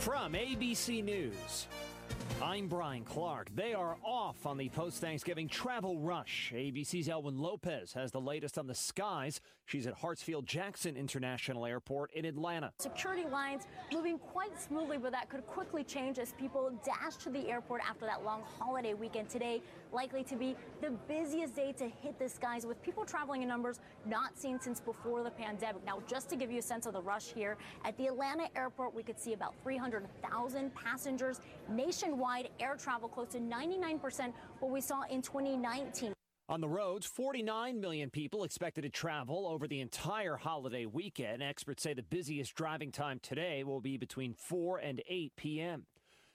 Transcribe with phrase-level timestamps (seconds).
[0.00, 1.66] From ABC News,
[2.42, 3.50] I'm Brian Clark.
[3.54, 6.54] They are off on the post Thanksgiving travel rush.
[6.56, 9.42] ABC's Elwyn Lopez has the latest on the skies.
[9.66, 12.72] She's at Hartsfield Jackson International Airport in Atlanta.
[12.78, 17.50] Security lines moving quite smoothly, but that could quickly change as people dash to the
[17.50, 19.28] airport after that long holiday weekend.
[19.28, 19.60] Today,
[19.92, 23.80] likely to be the busiest day to hit the skies with people traveling in numbers
[24.06, 25.84] not seen since before the pandemic.
[25.84, 28.94] Now, just to give you a sense of the rush here, at the Atlanta airport,
[28.94, 35.02] we could see about 300,000 passengers nationwide air travel close to 99% what we saw
[35.10, 36.12] in 2019.
[36.48, 41.44] On the roads, 49 million people expected to travel over the entire holiday weekend.
[41.44, 45.86] Experts say the busiest driving time today will be between 4 and 8 p.m.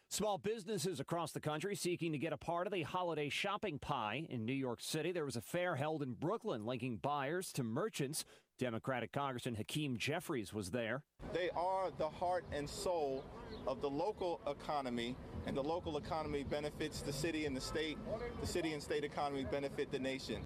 [0.09, 4.25] Small businesses across the country seeking to get a part of the holiday shopping pie.
[4.29, 8.23] In New York City, there was a fair held in Brooklyn linking buyers to merchants.
[8.57, 11.01] Democratic Congressman Hakeem Jeffries was there.
[11.33, 13.25] They are the heart and soul
[13.67, 17.97] of the local economy, and the local economy benefits the city and the state.
[18.39, 20.45] The city and state economy benefit the nation.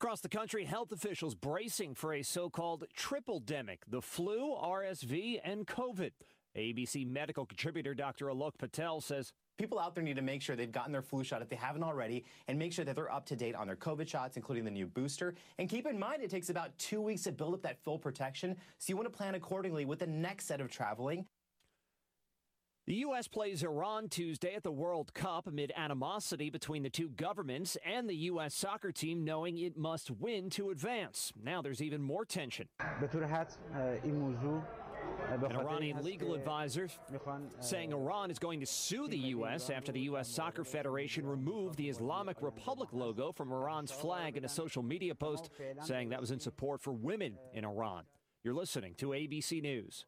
[0.00, 5.40] Across the country, health officials bracing for a so called triple demic the flu, RSV,
[5.44, 6.10] and COVID.
[6.56, 8.26] ABC medical contributor Dr.
[8.26, 11.40] Alok Patel says People out there need to make sure they've gotten their flu shot
[11.40, 14.08] if they haven't already, and make sure that they're up to date on their COVID
[14.08, 15.34] shots, including the new booster.
[15.58, 18.56] And keep in mind, it takes about two weeks to build up that full protection,
[18.78, 21.26] so you want to plan accordingly with the next set of traveling.
[22.86, 23.28] The U.S.
[23.28, 28.16] plays Iran Tuesday at the World Cup amid animosity between the two governments and the
[28.16, 28.54] U.S.
[28.54, 31.32] soccer team knowing it must win to advance.
[31.42, 32.68] Now there's even more tension.
[35.32, 36.98] An Iranian legal advisors
[37.60, 39.68] saying Iran is going to sue the U.S.
[39.70, 40.28] after the U.S.
[40.28, 45.50] Soccer Federation removed the Islamic Republic logo from Iran's flag in a social media post
[45.82, 48.04] saying that was in support for women in Iran.
[48.44, 50.04] You're listening to ABC News.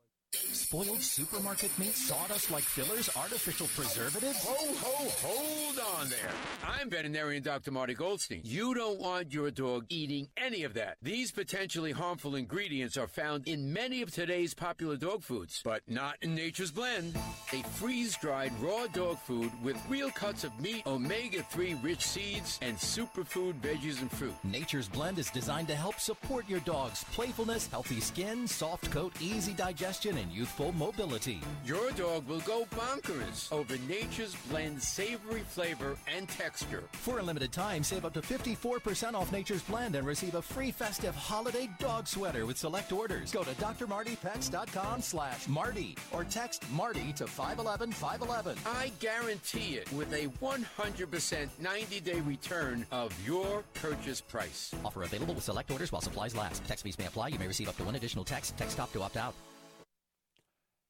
[0.52, 4.44] Spoiled supermarket meat, sawdust like fillers, artificial preservatives?
[4.44, 6.30] Ho, ho, hold on there.
[6.66, 7.70] I'm veterinarian Dr.
[7.70, 8.40] Marty Goldstein.
[8.44, 10.96] You don't want your dog eating any of that.
[11.02, 16.16] These potentially harmful ingredients are found in many of today's popular dog foods, but not
[16.20, 17.16] in Nature's Blend.
[17.52, 22.58] A freeze dried raw dog food with real cuts of meat, omega 3 rich seeds,
[22.62, 24.34] and superfood veggies and fruit.
[24.44, 29.52] Nature's Blend is designed to help support your dog's playfulness, healthy skin, soft coat, easy
[29.52, 31.40] digestion, and youthful mobility.
[31.64, 36.84] Your dog will go bonkers over Nature's Blend savory flavor and texture.
[36.92, 40.70] For a limited time, save up to 54% off Nature's Blend and receive a free
[40.70, 43.32] festive holiday dog sweater with select orders.
[43.32, 48.58] Go to drmartypets.com slash Marty or text Marty to 511 511.
[48.66, 54.72] I guarantee it with a 100% 90 day return of your purchase price.
[54.84, 56.64] Offer available with select orders while supplies last.
[56.66, 57.28] Text fees may apply.
[57.28, 58.56] You may receive up to one additional text.
[58.56, 59.34] Text stop to opt out.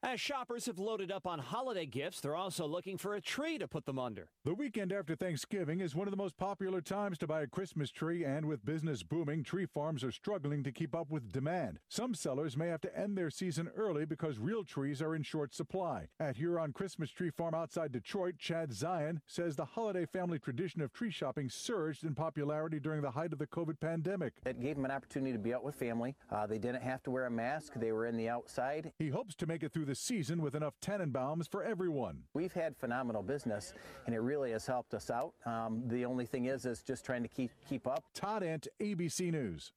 [0.07, 3.67] As shoppers have loaded up on holiday gifts, they're also looking for a tree to
[3.67, 4.29] put them under.
[4.45, 7.91] The weekend after Thanksgiving is one of the most popular times to buy a Christmas
[7.91, 11.81] tree, and with business booming, tree farms are struggling to keep up with demand.
[11.89, 15.53] Some sellers may have to end their season early because real trees are in short
[15.53, 16.07] supply.
[16.21, 20.93] At Huron Christmas Tree Farm outside Detroit, Chad Zion says the holiday family tradition of
[20.93, 24.35] tree shopping surged in popularity during the height of the COVID pandemic.
[24.47, 26.15] It gave them an opportunity to be out with family.
[26.31, 28.93] Uh, they didn't have to wear a mask, they were in the outside.
[29.01, 32.23] He hopes to make it through the season with enough Tannenbaums for everyone.
[32.35, 33.73] We've had phenomenal business,
[34.07, 35.35] and it really has helped us out.
[35.45, 38.05] Um, the only thing is, is just trying to keep keep up.
[38.15, 39.73] Todd Ent, ABC News.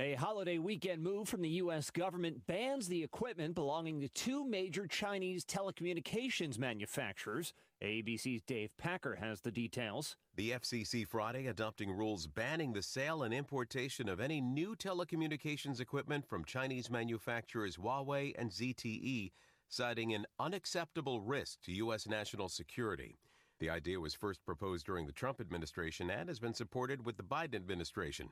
[0.00, 1.90] A holiday weekend move from the U.S.
[1.90, 7.52] government bans the equipment belonging to two major Chinese telecommunications manufacturers.
[7.82, 10.14] ABC's Dave Packer has the details.
[10.36, 16.24] The FCC Friday adopting rules banning the sale and importation of any new telecommunications equipment
[16.24, 19.32] from Chinese manufacturers Huawei and ZTE,
[19.68, 22.06] citing an unacceptable risk to U.S.
[22.06, 23.18] national security.
[23.60, 27.22] The idea was first proposed during the Trump administration and has been supported with the
[27.22, 28.28] Biden administration.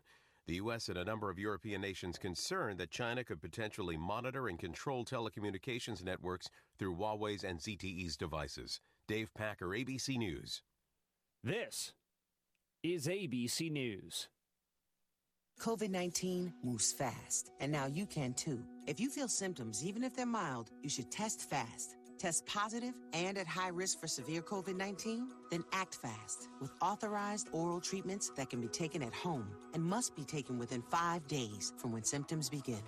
[0.46, 0.88] The U.S.
[0.88, 6.04] and a number of European nations concerned that China could potentially monitor and control telecommunications
[6.04, 6.48] networks
[6.78, 8.80] through Huawei's and ZTE's devices.
[9.08, 10.62] Dave Packer, ABC News.
[11.42, 11.92] This
[12.82, 14.28] is ABC News.
[15.60, 18.62] COVID 19 moves fast, and now you can too.
[18.86, 21.96] If you feel symptoms, even if they're mild, you should test fast.
[22.18, 25.28] Test positive and at high risk for severe COVID 19?
[25.50, 30.14] Then act fast with authorized oral treatments that can be taken at home and must
[30.14, 32.82] be taken within five days from when symptoms begin.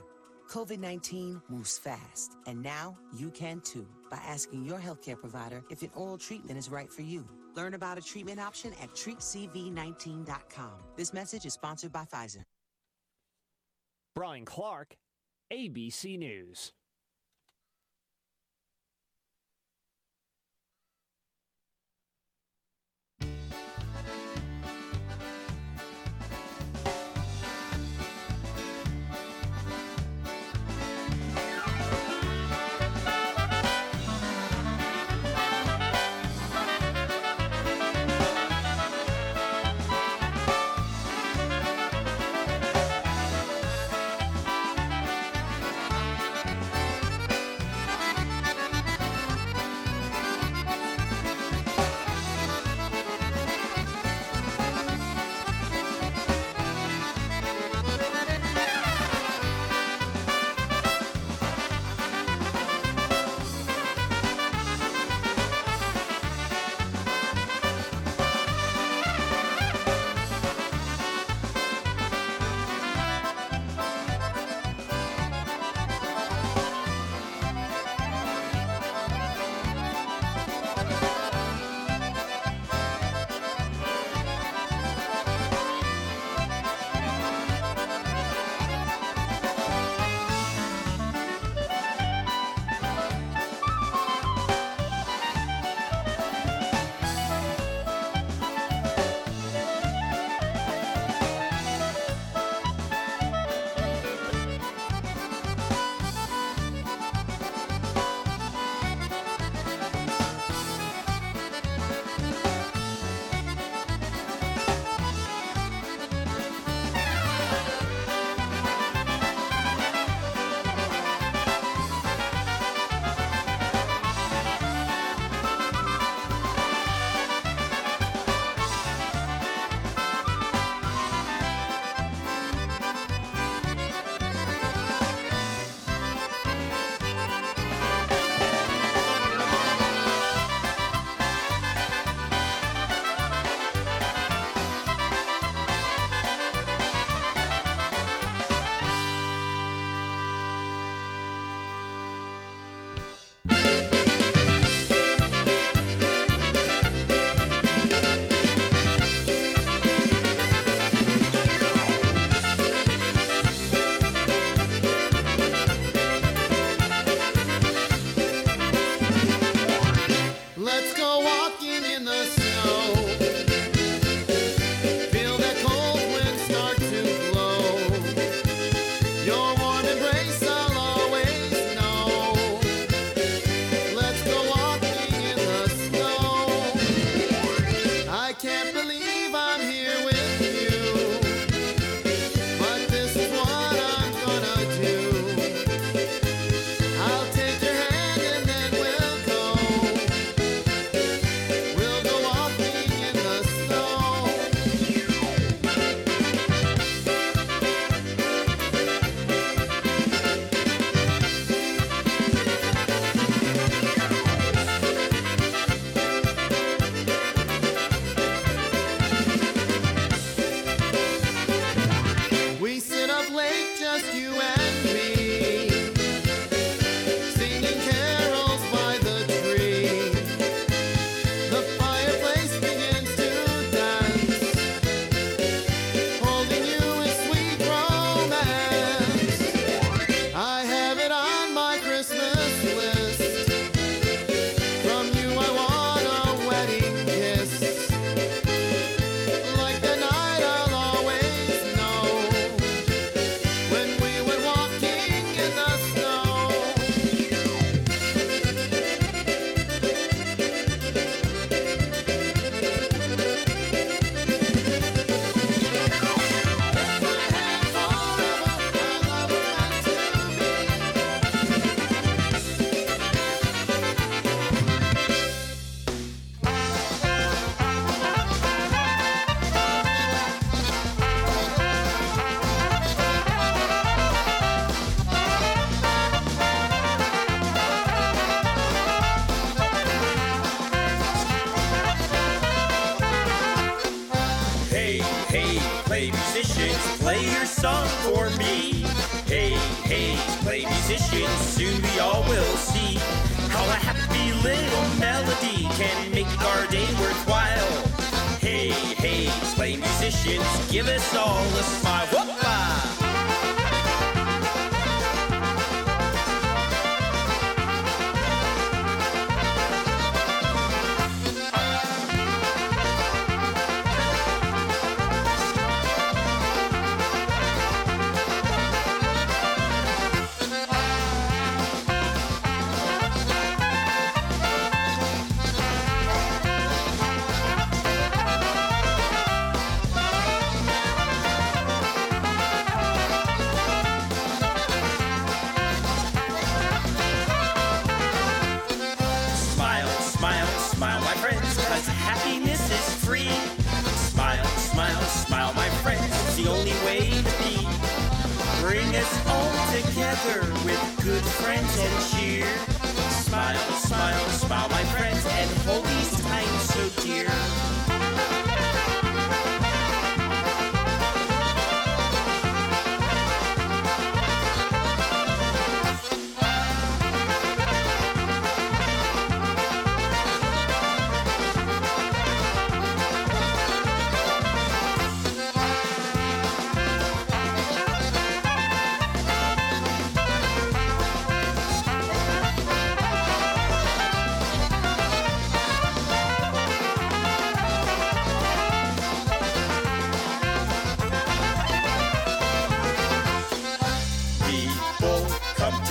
[0.48, 5.82] COVID 19 moves fast, and now you can too by asking your healthcare provider if
[5.82, 7.26] an oral treatment is right for you.
[7.54, 10.72] Learn about a treatment option at treatcv19.com.
[10.96, 12.44] This message is sponsored by Pfizer.
[14.14, 14.96] Brian Clark,
[15.52, 16.72] ABC News.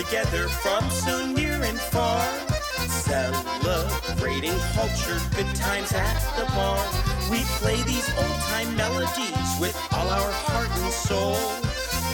[0.10, 2.22] Together from so near and far,
[2.88, 6.80] celebrating culture, good times at the bar.
[7.30, 11.36] We play these old time melodies with all our heart and soul.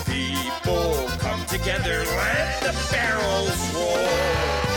[0.06, 4.73] People come together, let the barrels roll.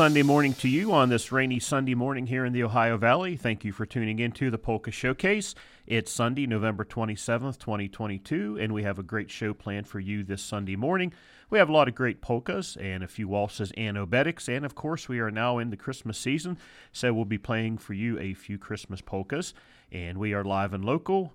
[0.00, 3.36] Sunday morning to you on this rainy Sunday morning here in the Ohio Valley.
[3.36, 5.54] Thank you for tuning in to the Polka Showcase.
[5.86, 10.40] It's Sunday, November 27th, 2022, and we have a great show planned for you this
[10.40, 11.12] Sunday morning.
[11.50, 14.74] We have a lot of great polkas and a few waltzes and obereks, and of
[14.74, 16.56] course, we are now in the Christmas season,
[16.92, 19.52] so we'll be playing for you a few Christmas polkas.
[19.92, 21.34] And we are live and local.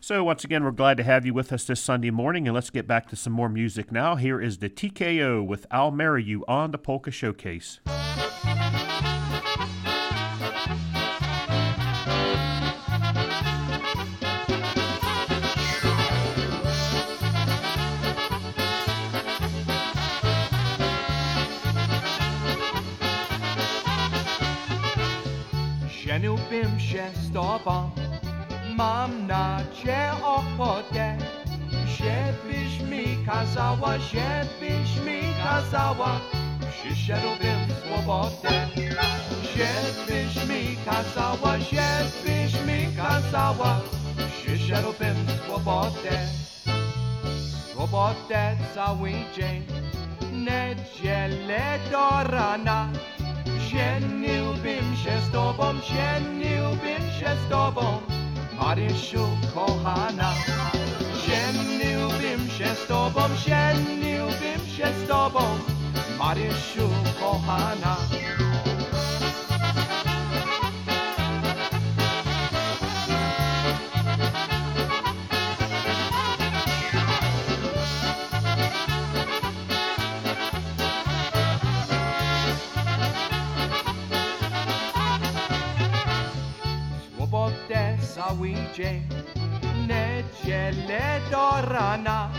[0.00, 2.70] So, once again, we're glad to have you with us this Sunday morning, and let's
[2.70, 4.14] get back to some more music now.
[4.14, 7.80] Here is the TKO with I'll Marry You on the Polka Showcase.
[28.78, 31.16] Mam na nadzieję ochotę,
[31.86, 36.20] żebyś mi kazała, żebyś mi kazała,
[36.70, 38.68] przyszedłbym swobodę.
[39.56, 43.80] Żebyś mi kazała, żebyś mi kazała,
[44.42, 46.28] przyszedłbym swobodę.
[47.70, 49.62] Swobodę cały dzień,
[50.32, 52.88] niedzielę do rana,
[53.70, 58.18] żeniłbym się z tobą, żeniłbym się z tobą.
[58.58, 60.30] Marysiu kohana.
[61.22, 64.94] Shen lubim, shen stobom, shen lubim, shen
[67.20, 68.47] kohana.
[88.28, 89.02] cały dzień.
[89.88, 92.30] Niedzielę do rana,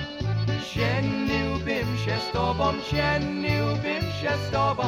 [0.74, 4.84] sieniłbym się z tobą, sieniłbym się z tobą,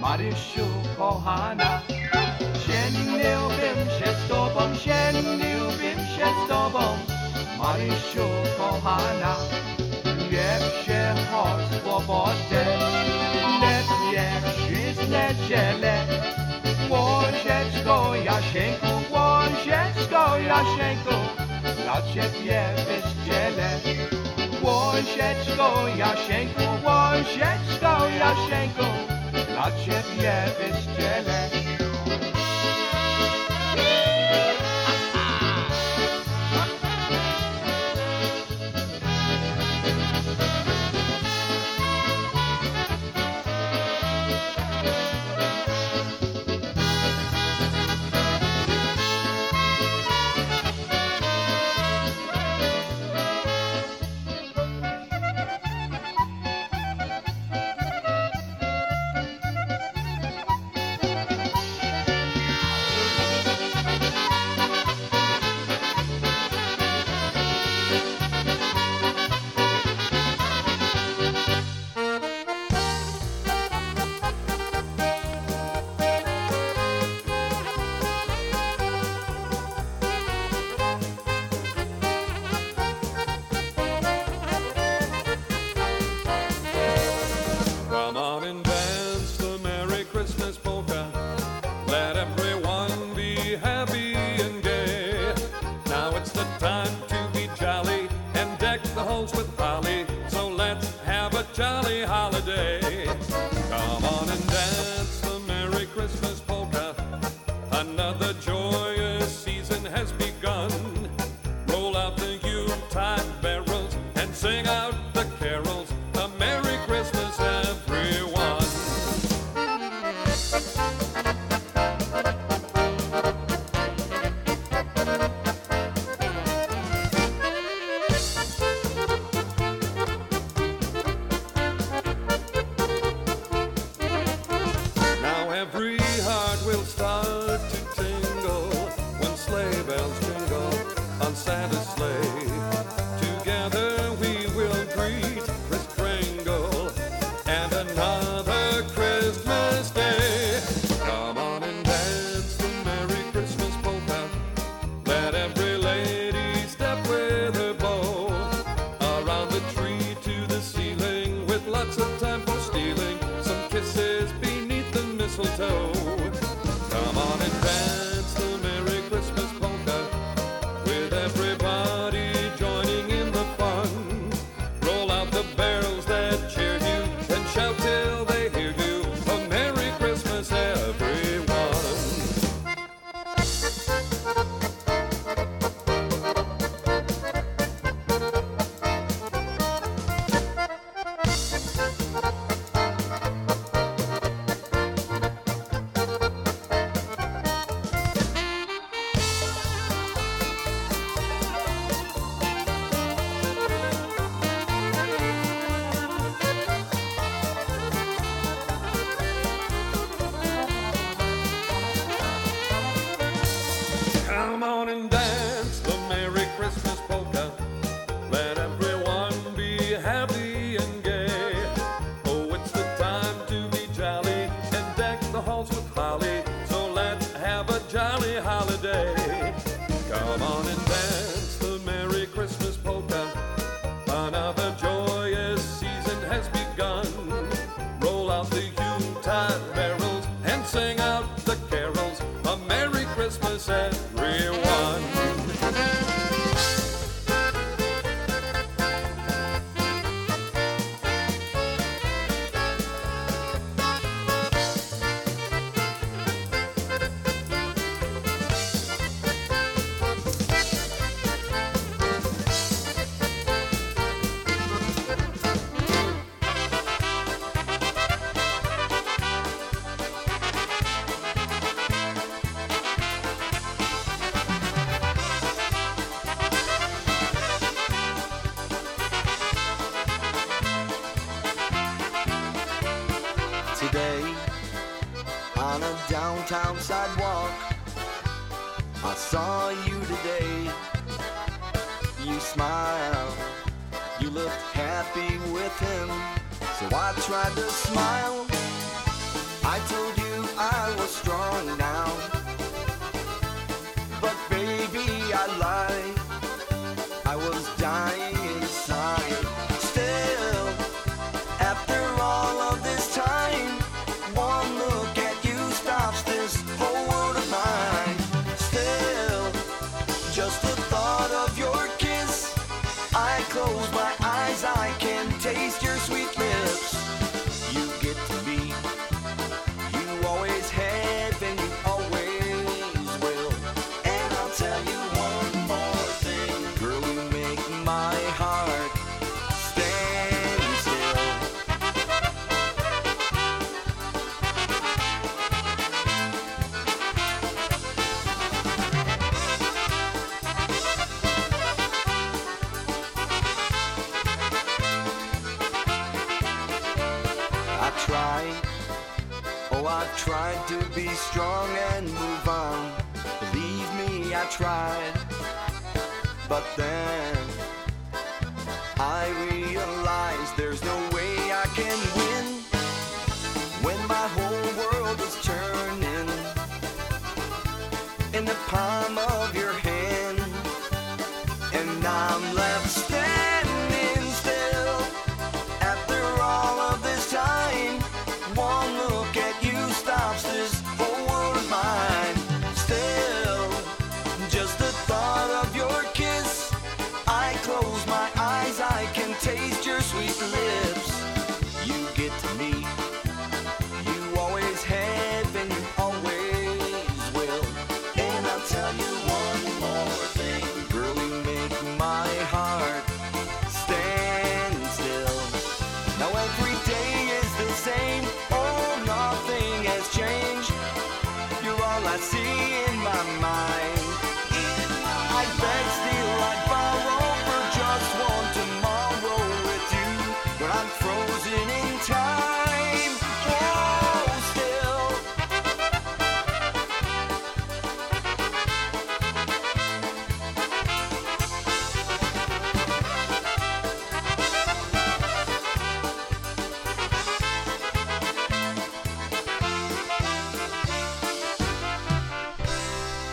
[0.00, 0.66] Marysiu
[0.98, 1.80] kochana.
[2.66, 6.80] Sieniłbym się z tobą, sieniłbym się z tobą,
[7.58, 9.36] Marysiu kochana.
[10.30, 12.64] Wiep się choć swobodę,
[13.60, 16.04] lepiej przyznać zielę,
[16.90, 19.09] łożeczko Jasieńku
[20.20, 21.14] to Jasieńko,
[21.84, 23.70] dla ciebie wyścielę.
[24.62, 28.86] Łosieczko, Jasieńko, łosieczko, Jasieńko,
[29.48, 31.79] dla ciebie wyścielę.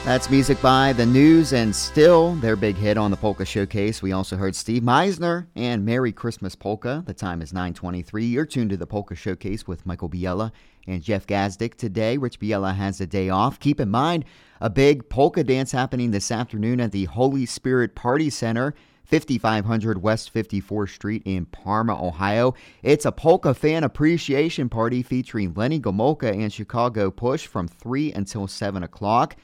[0.08, 4.02] That's music by The News and Still, their big hit on the Polka Showcase.
[4.02, 7.04] We also heard Steve Meisner and Merry Christmas Polka.
[7.06, 8.24] The time is 923.
[8.24, 10.54] You're tuned to the Polka Showcase with Michael Biella
[10.88, 11.76] and Jeff Gazdick.
[11.76, 13.60] Today, Rich Biella has a day off.
[13.60, 14.24] Keep in mind,
[14.62, 18.74] a big polka dance happening this afternoon at the Holy Spirit Party Center.
[19.04, 22.54] 5500 West 54th Street in Parma, Ohio.
[22.82, 28.48] It's a polka fan appreciation party featuring Lenny Gomolka and Chicago Push from 3 until
[28.48, 29.36] 7 o'clock.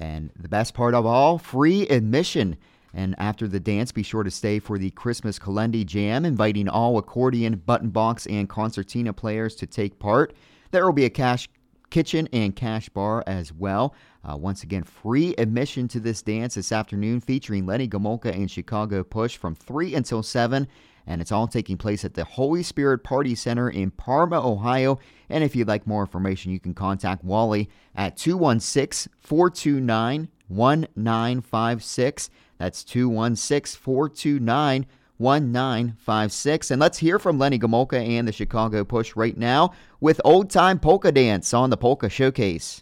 [0.00, 2.56] And the best part of all, free admission.
[2.92, 6.98] And after the dance, be sure to stay for the Christmas Kalendi Jam, inviting all
[6.98, 10.34] accordion, button box, and concertina players to take part.
[10.72, 11.48] There will be a cash
[11.90, 13.94] kitchen and cash bar as well.
[14.24, 19.02] Uh, once again, free admission to this dance this afternoon featuring Lenny Gomolka and Chicago
[19.02, 20.66] Push from 3 until 7.
[21.10, 25.00] And it's all taking place at the Holy Spirit Party Center in Parma, Ohio.
[25.28, 32.30] And if you'd like more information, you can contact Wally at 216 429 1956.
[32.58, 36.70] That's 216 429 1956.
[36.70, 40.78] And let's hear from Lenny Gomolka and the Chicago Push right now with Old Time
[40.78, 42.80] Polka Dance on the Polka Showcase.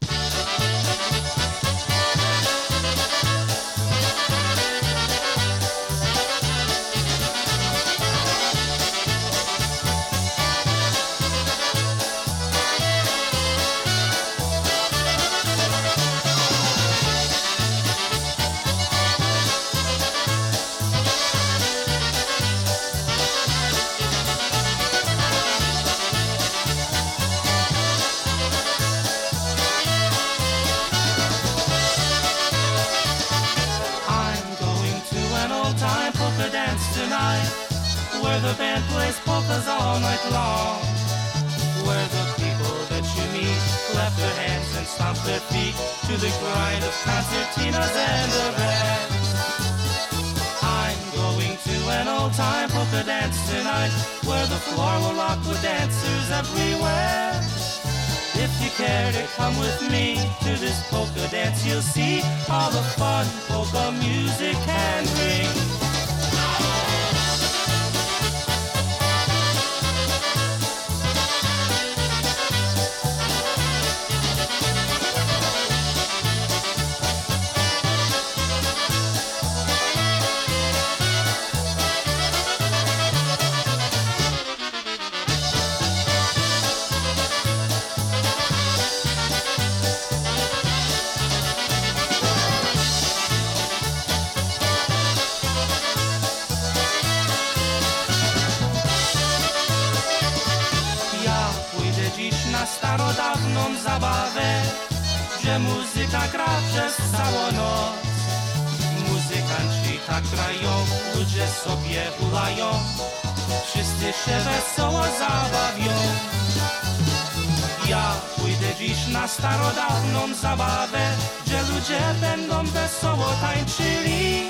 [122.71, 124.43] wesoło tańczyli.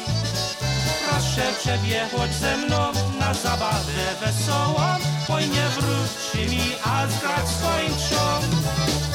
[1.08, 4.96] Proszę przebiegłoć ze mną na zabawę wesołą,
[5.28, 9.07] oj nie wróć mi, a zgrać swoim trzom.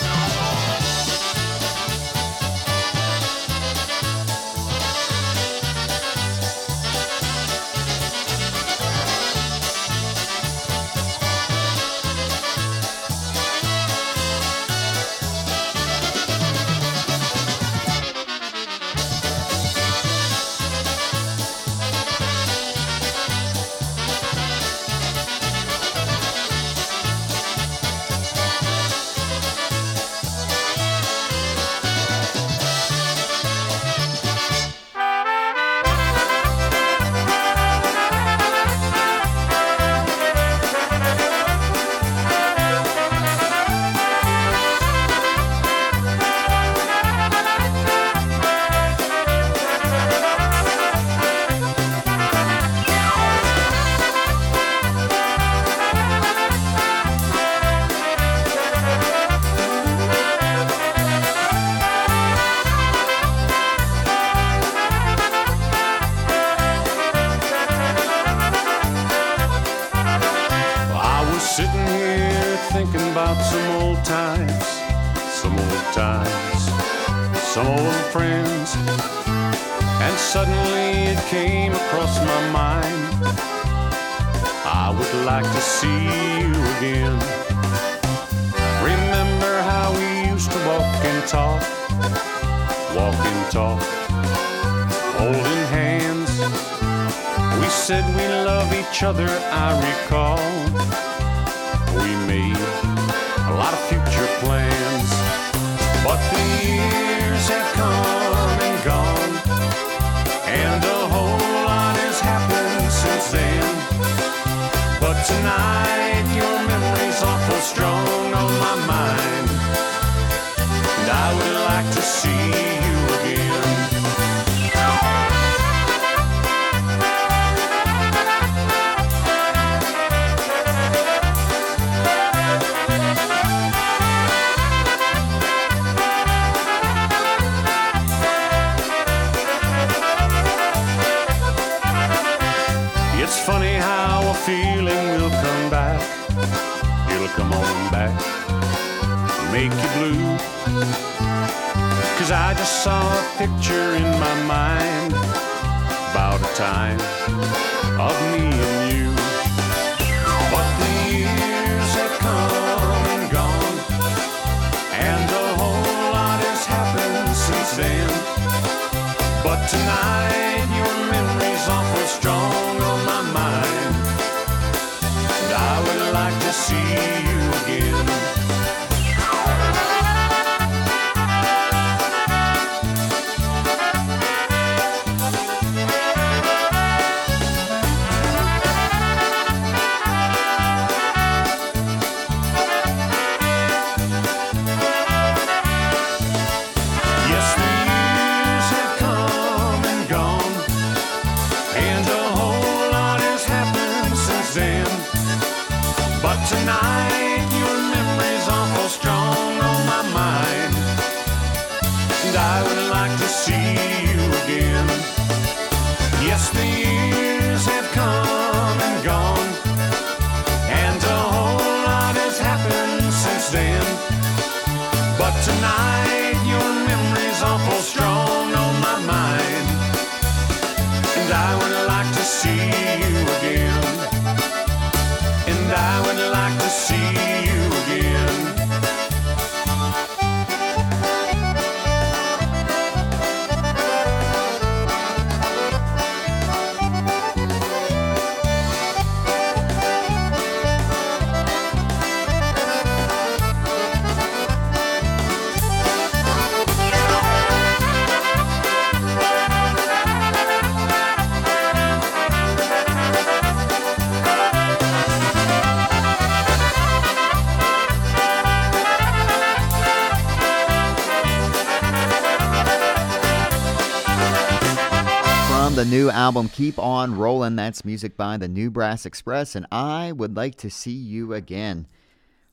[276.43, 277.55] Album Keep On Rolling.
[277.55, 281.87] that's music by the New Brass Express, and I would like to see you again.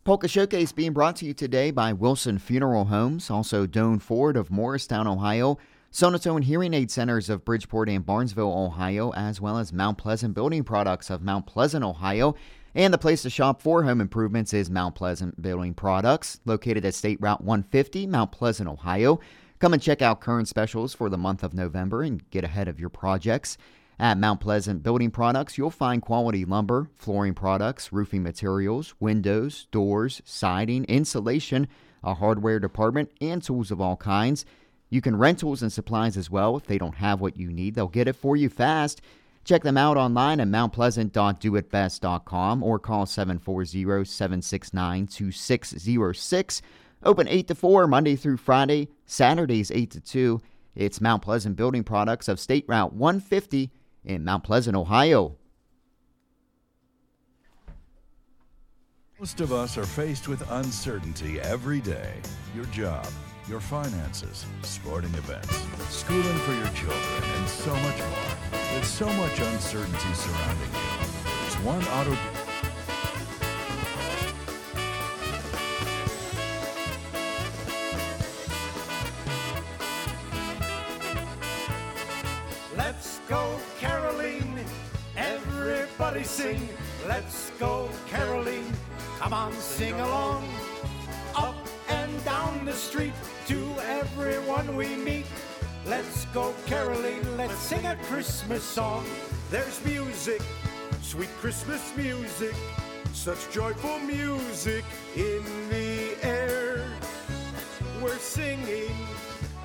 [0.04, 4.48] Polka Showcase being brought to you today by Wilson Funeral Homes, also Doan Ford of
[4.48, 5.58] Morristown, Ohio,
[5.92, 10.62] Sonotone Hearing Aid Centers of Bridgeport and Barnesville, Ohio, as well as Mount Pleasant Building
[10.62, 12.36] Products of Mount Pleasant, Ohio.
[12.76, 16.94] And the place to shop for home improvements is Mount Pleasant Building Products, located at
[16.94, 19.18] State Route 150, Mount Pleasant, Ohio.
[19.58, 22.78] Come and check out current specials for the month of November and get ahead of
[22.78, 23.58] your projects.
[24.00, 30.22] At Mount Pleasant Building Products, you'll find quality lumber, flooring products, roofing materials, windows, doors,
[30.24, 31.68] siding, insulation,
[32.02, 34.46] a hardware department, and tools of all kinds.
[34.88, 36.56] You can rent tools and supplies as well.
[36.56, 39.02] If they don't have what you need, they'll get it for you fast.
[39.44, 46.62] Check them out online at mountpleasant.doitbest.com or call 740 769 2606.
[47.02, 50.40] Open 8 to 4, Monday through Friday, Saturdays 8 to 2.
[50.74, 53.70] It's Mount Pleasant Building Products of State Route 150
[54.04, 55.36] in Mount Pleasant, Ohio.
[59.18, 62.14] Most of us are faced with uncertainty every day.
[62.54, 63.06] Your job,
[63.46, 68.60] your finances, sporting events, schooling for your children, and so much more.
[68.74, 70.80] With so much uncertainty surrounding you,
[71.42, 72.16] there's one auto.
[82.74, 83.59] Let's go caroling.
[86.10, 86.68] Everybody sing.
[87.06, 88.64] Let's go caroling.
[89.20, 90.44] Come on, sing along.
[91.36, 91.54] Up
[91.88, 93.12] and down the street
[93.46, 95.26] to everyone we meet.
[95.86, 97.22] Let's go caroling.
[97.36, 99.04] Let's sing a Christmas song.
[99.52, 100.42] There's music,
[101.00, 102.56] sweet Christmas music.
[103.12, 106.86] Such joyful music in the air.
[108.02, 108.96] We're singing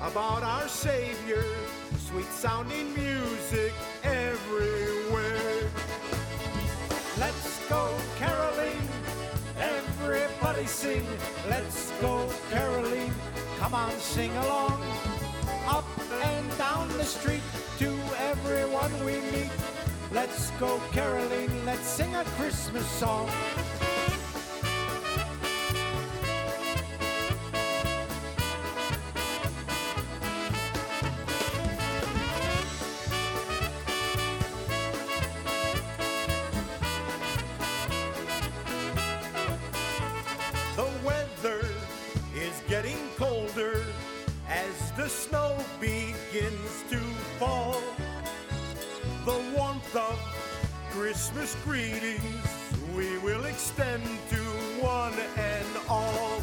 [0.00, 1.44] about our Savior.
[1.98, 3.72] Sweet sounding music
[4.04, 5.45] everywhere.
[7.18, 8.88] Let's go caroling.
[9.58, 11.06] Everybody sing.
[11.48, 13.10] Let's go caroling.
[13.58, 14.82] Come on, sing along.
[15.66, 15.86] Up
[16.22, 17.42] and down the street
[17.78, 19.50] to everyone we meet.
[20.12, 21.50] Let's go caroling.
[21.64, 23.30] Let's sing a Christmas song.
[50.98, 52.24] Christmas greetings
[52.96, 54.42] we will extend to
[54.80, 56.40] one and all.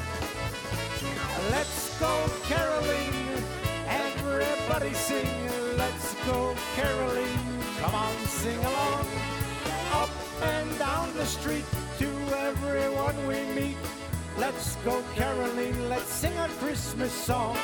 [1.49, 3.13] Let's go caroling,
[3.87, 5.27] everybody sing.
[5.75, 7.39] Let's go caroling,
[7.79, 9.07] come on, sing along.
[9.91, 10.11] Up
[10.43, 11.65] and down the street
[11.97, 13.77] to everyone we meet.
[14.37, 17.57] Let's go caroling, let's sing a Christmas song.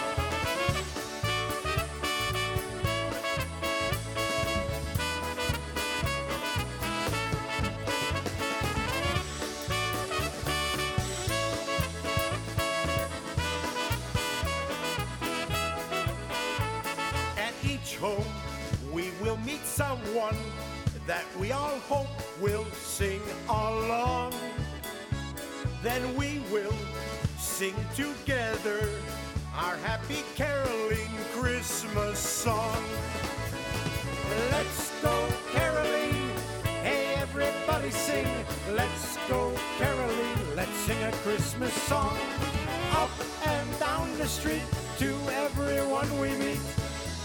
[25.99, 26.73] Then we will
[27.37, 28.79] sing together
[29.53, 32.81] our happy caroling Christmas song.
[34.49, 36.15] Let's go caroling.
[36.83, 38.27] Hey, everybody sing.
[38.71, 40.55] Let's go caroling.
[40.55, 42.17] Let's sing a Christmas song.
[42.91, 43.11] Up
[43.45, 44.63] and down the street
[44.99, 46.61] to everyone we meet.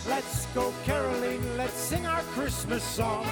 [0.08, 1.40] Let's go caroling.
[1.56, 3.24] Let's sing our Christmas song.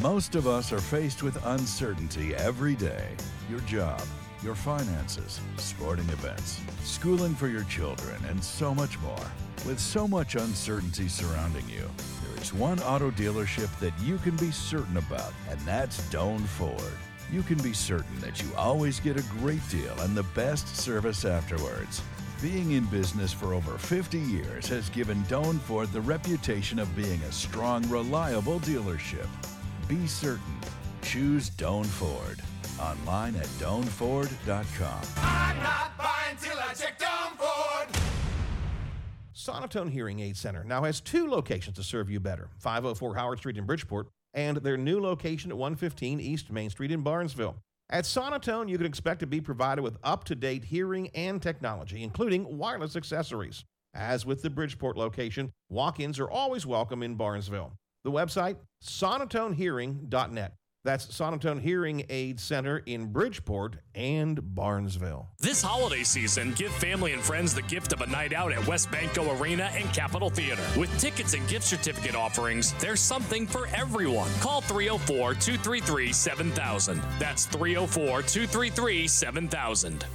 [0.00, 3.08] Most of us are faced with uncertainty every day.
[3.50, 4.00] Your job,
[4.42, 9.30] your finances, sporting events, schooling for your children, and so much more.
[9.66, 11.86] With so much uncertainty surrounding you,
[12.24, 16.80] there is one auto dealership that you can be certain about, and that's Doan Ford.
[17.30, 21.26] You can be certain that you always get a great deal and the best service
[21.26, 22.00] afterwards.
[22.40, 27.20] Being in business for over 50 years has given Doan Ford the reputation of being
[27.24, 29.28] a strong, reliable dealership.
[29.90, 30.54] Be certain.
[31.02, 32.40] Choose Doan Ford.
[32.80, 35.00] Online at doanford.com.
[35.16, 37.88] I'm not buying till I check Doan Ford.
[39.34, 43.56] Sonotone Hearing Aid Center now has two locations to serve you better 504 Howard Street
[43.56, 47.56] in Bridgeport and their new location at 115 East Main Street in Barnesville.
[47.90, 52.04] At Sonotone, you can expect to be provided with up to date hearing and technology,
[52.04, 53.64] including wireless accessories.
[53.92, 57.72] As with the Bridgeport location, walk ins are always welcome in Barnesville.
[58.04, 60.54] The website, sonotonehearing.net.
[60.82, 65.28] That's Sonotone Hearing Aid Center in Bridgeport and Barnesville.
[65.38, 69.38] This holiday season, give family and friends the gift of a night out at WesBanco
[69.38, 70.62] Arena and Capitol Theater.
[70.78, 74.30] With tickets and gift certificate offerings, there's something for everyone.
[74.40, 77.02] Call 304 233 7000.
[77.18, 80.06] That's 304 233 7000.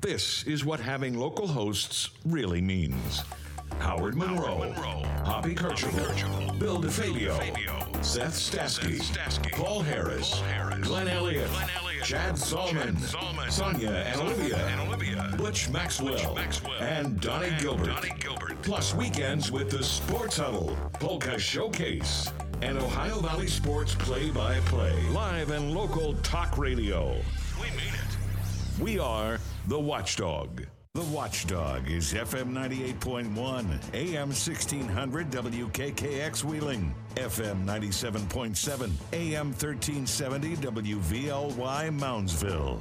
[0.00, 3.22] This is what having local hosts really means.
[3.78, 4.72] Howard Monroe,
[5.24, 10.42] Hoppy Kercheval, Bill DeFabio, Seth Stasky, Paul Harris,
[10.80, 11.50] Glenn Elliott,
[12.02, 12.98] Chad Zalman,
[13.50, 16.38] Sonia and Olivia, Butch Maxwell,
[16.80, 18.02] and Donnie Gilbert.
[18.62, 25.08] Plus weekends with the Sports Huddle, Polka Showcase, and Ohio Valley Sports Play-by-Play.
[25.10, 27.14] Live and local talk radio.
[27.60, 28.80] We mean it.
[28.80, 30.62] We are the Watchdog.
[30.98, 33.28] The Watchdog is FM 98.1,
[33.94, 42.80] AM 1600 WKKX Wheeling, FM 97.7, AM 1370 WVLY Moundsville.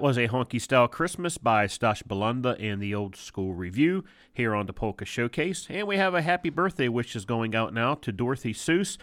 [0.00, 4.54] that was a honky style Christmas by Stash Belunda and the Old School Review here
[4.54, 5.66] on the Polka Showcase.
[5.68, 8.96] And we have a happy birthday wish is going out now to Dorothy Seuss.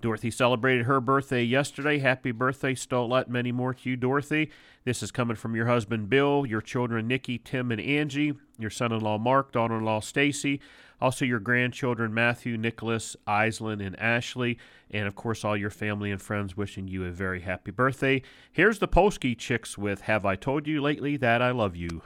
[0.00, 1.98] Dorothy celebrated her birthday yesterday.
[1.98, 3.28] Happy birthday, Sto lat.
[3.28, 4.50] Many more to you, Dorothy.
[4.84, 8.90] This is coming from your husband, Bill, your children, Nikki, Tim, and Angie, your son
[8.90, 10.62] in law, Mark, daughter in law, Stacy,
[11.00, 14.58] also your grandchildren, Matthew, Nicholas, Island, and Ashley,
[14.90, 18.22] and of course, all your family and friends wishing you a very happy birthday.
[18.52, 22.02] Here's the Polsky Chicks with Have I Told You Lately That I Love You?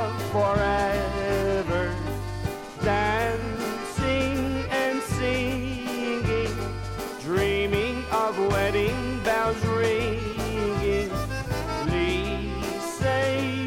[0.00, 1.94] Love forever.
[2.82, 6.54] Dancing and singing,
[7.26, 11.10] dreaming of wedding bells ringing.
[11.84, 13.26] Please say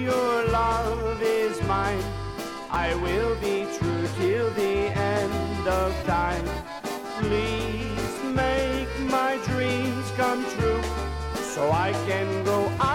[0.10, 2.04] your love is mine.
[2.86, 4.76] I will be true till the
[5.16, 6.48] end of time.
[7.20, 8.14] Please
[8.44, 10.82] make my dreams come true
[11.54, 12.60] so I can go
[12.92, 12.93] on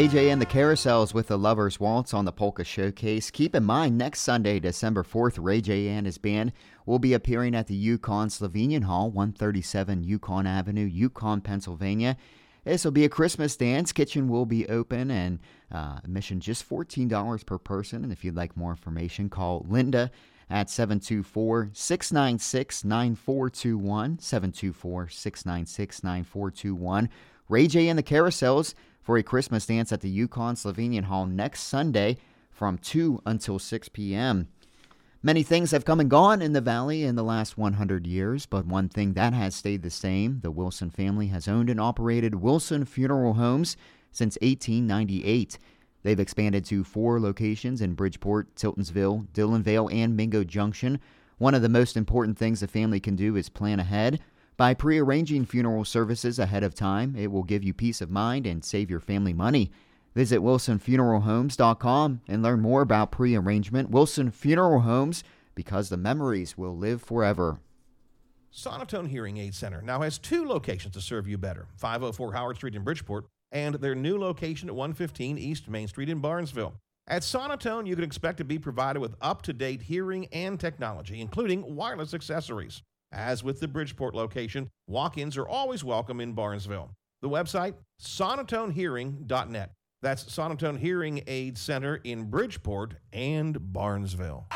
[0.00, 3.30] Ray J and the Carousels with the Lover's Waltz on the Polka Showcase.
[3.30, 6.54] Keep in mind, next Sunday, December 4th, Ray J and his band
[6.86, 12.16] will be appearing at the Yukon Slovenian Hall, 137 Yukon Avenue, Yukon, Pennsylvania.
[12.64, 13.92] This will be a Christmas dance.
[13.92, 15.38] Kitchen will be open and
[15.70, 18.02] uh, admission just $14 per person.
[18.02, 20.10] And if you'd like more information, call Linda
[20.48, 24.18] at 724 696 9421.
[24.18, 27.10] 724 696 9421.
[27.50, 28.72] Ray J and the Carousels
[29.10, 32.16] for a Christmas dance at the Yukon Slovenian Hall next Sunday
[32.52, 34.46] from 2 until 6 p.m.
[35.20, 38.66] Many things have come and gone in the valley in the last 100 years, but
[38.66, 42.84] one thing that has stayed the same the Wilson family has owned and operated Wilson
[42.84, 43.76] Funeral Homes
[44.12, 45.58] since 1898.
[46.04, 51.00] They've expanded to four locations in Bridgeport, Tiltonsville, Dillonvale, and Mingo Junction.
[51.38, 54.20] One of the most important things a family can do is plan ahead.
[54.60, 58.62] By prearranging funeral services ahead of time, it will give you peace of mind and
[58.62, 59.70] save your family money.
[60.14, 63.88] Visit wilsonfuneralhomes.com and learn more about prearrangement.
[63.88, 67.60] Wilson Funeral Homes, because the memories will live forever.
[68.52, 72.74] Sonotone Hearing Aid Center now has two locations to serve you better 504 Howard Street
[72.74, 76.74] in Bridgeport and their new location at 115 East Main Street in Barnesville.
[77.06, 81.22] At Sonotone, you can expect to be provided with up to date hearing and technology,
[81.22, 82.82] including wireless accessories.
[83.12, 86.90] As with the Bridgeport location, walk ins are always welcome in Barnesville.
[87.22, 89.72] The website, sonotonehearing.net.
[90.02, 94.46] That's Sonotone Hearing Aid Center in Bridgeport and Barnesville.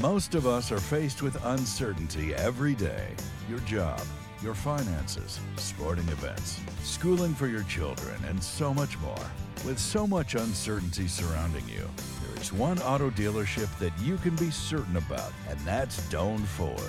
[0.00, 3.08] Most of us are faced with uncertainty every day.
[3.48, 4.00] Your job,
[4.42, 9.30] your finances, sporting events, schooling for your children, and so much more.
[9.64, 14.50] With so much uncertainty surrounding you, there is one auto dealership that you can be
[14.50, 16.80] certain about, and that's Doan Ford.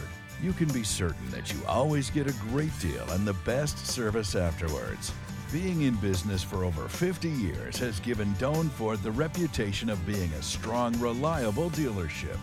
[0.42, 4.36] you can be certain that you always get a great deal and the best service
[4.36, 5.12] afterwards.
[5.52, 10.32] Being in business for over 50 years has given Doan Ford the reputation of being
[10.34, 12.38] a strong, reliable dealership.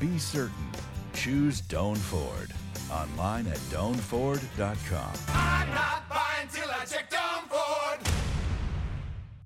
[0.00, 0.72] Be certain.
[1.14, 2.52] Choose Doan Ford.
[2.90, 5.12] Online at doanford.com.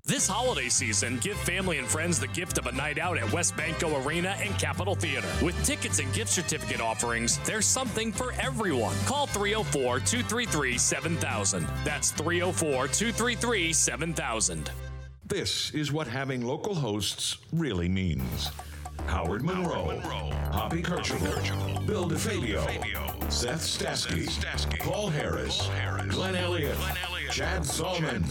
[0.05, 4.05] This holiday season, give family and friends the gift of a night out at WesBanco
[4.05, 5.29] Arena and Capitol Theater.
[5.41, 8.97] With tickets and gift certificate offerings, there's something for everyone.
[9.05, 11.65] Call 304 233 7000.
[11.85, 14.71] That's 304 233 7000.
[15.25, 18.51] This is what having local hosts really means.
[19.07, 20.01] Howard Monroe,
[20.51, 25.69] Hoppy Kercheval, Bill DeFabio, Seth Stasky, Paul Harris,
[26.09, 26.77] Glenn Elliott,
[27.29, 28.23] Chad Solomon,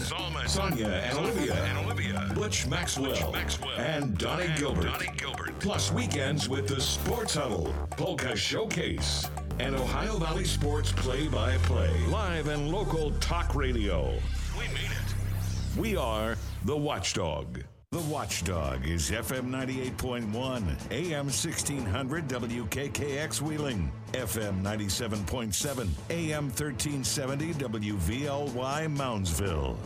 [0.47, 4.91] Sonia and Olivia, Butch Maxwell, maxwell and Donnie Gilbert.
[5.59, 9.29] Plus weekends with the Sports Huddle, Polka Showcase,
[9.59, 12.07] and Ohio Valley Sports Play-by-Play.
[12.07, 14.13] Live and local talk radio.
[14.57, 15.77] We mean it.
[15.77, 17.63] We are the Watchdog.
[17.93, 20.23] The Watchdog is FM 98.1,
[20.89, 29.77] AM 1600 WKKX Wheeling, FM 97.7, AM 1370 WVLY Moundsville.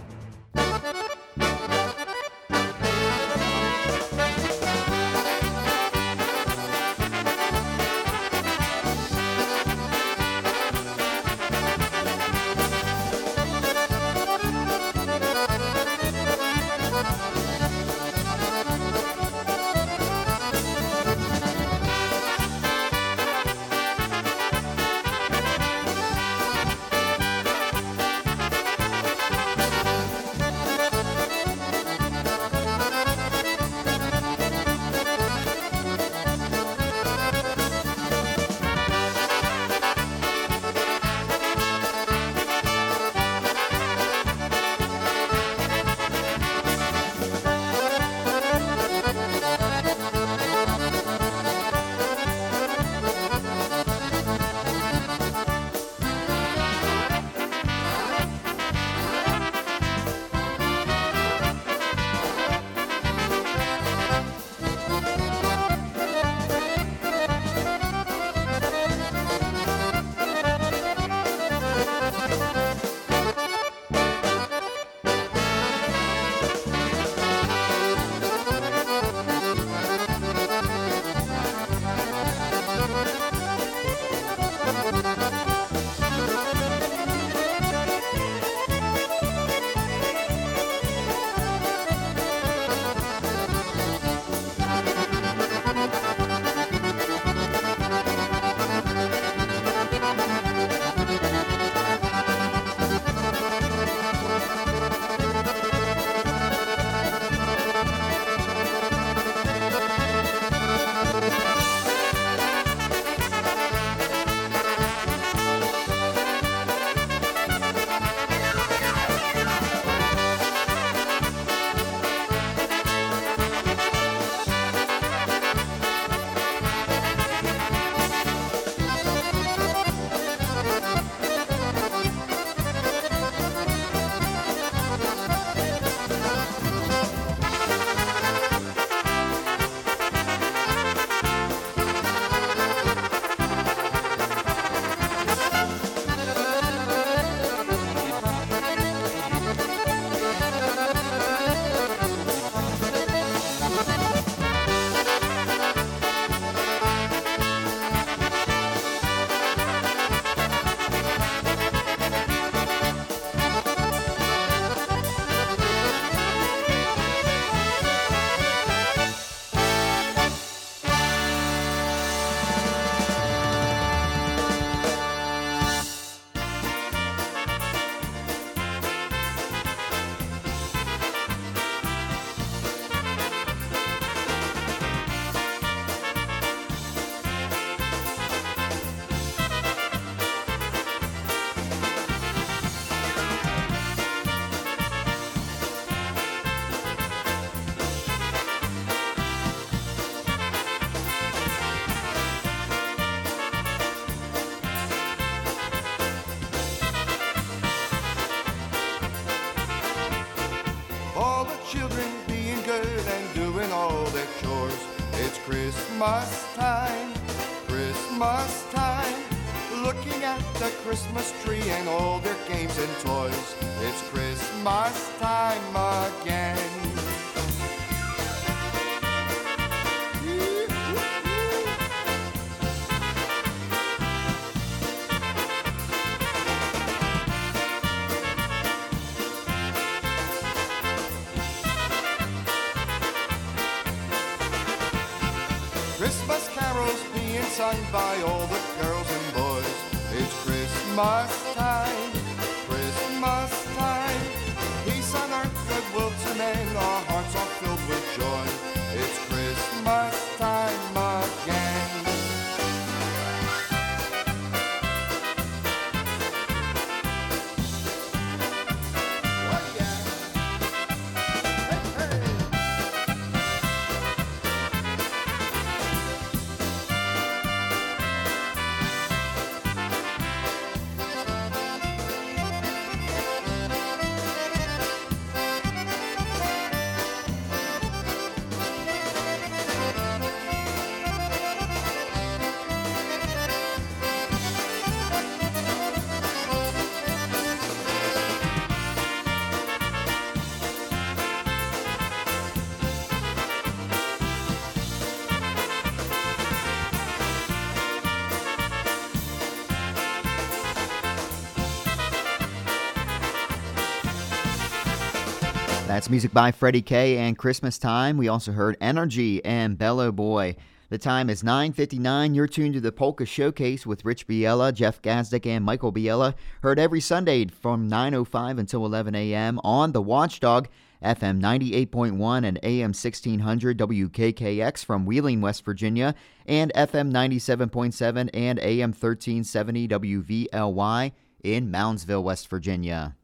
[315.97, 318.17] That's music by Freddie K and Christmas Time.
[318.17, 320.55] We also heard Energy and Bellow Boy.
[320.91, 322.35] The time is 9.59.
[322.35, 326.35] You're tuned to the Polka Showcase with Rich Biella, Jeff Gazdick, and Michael Biella.
[326.61, 329.59] Heard every Sunday from 9.05 until 11 a.m.
[329.63, 330.67] on The Watchdog,
[331.03, 336.13] FM 98.1 and AM 1600 WKKX from Wheeling, West Virginia,
[336.45, 341.11] and FM 97.7 and AM 1370 WVLY
[341.43, 343.15] in Moundsville, West Virginia.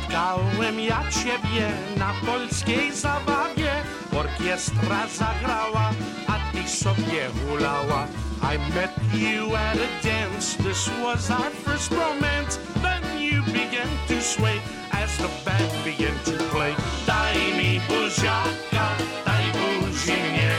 [0.00, 3.72] Spotkałem ja ciebie na polskiej zabawie.
[4.16, 5.90] Orkiestra zagrała,
[6.28, 8.06] a ty sobie hulała.
[8.42, 14.22] I met you at a dance, this was our first romance Then you began to
[14.22, 14.60] sway
[14.92, 16.74] as the band began to play.
[17.06, 18.96] Daj mi buziaka,
[19.26, 20.52] daj buzi mnie.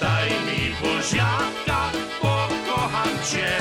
[0.00, 1.90] Daj mi buziaka,
[2.20, 3.58] pokocham cię.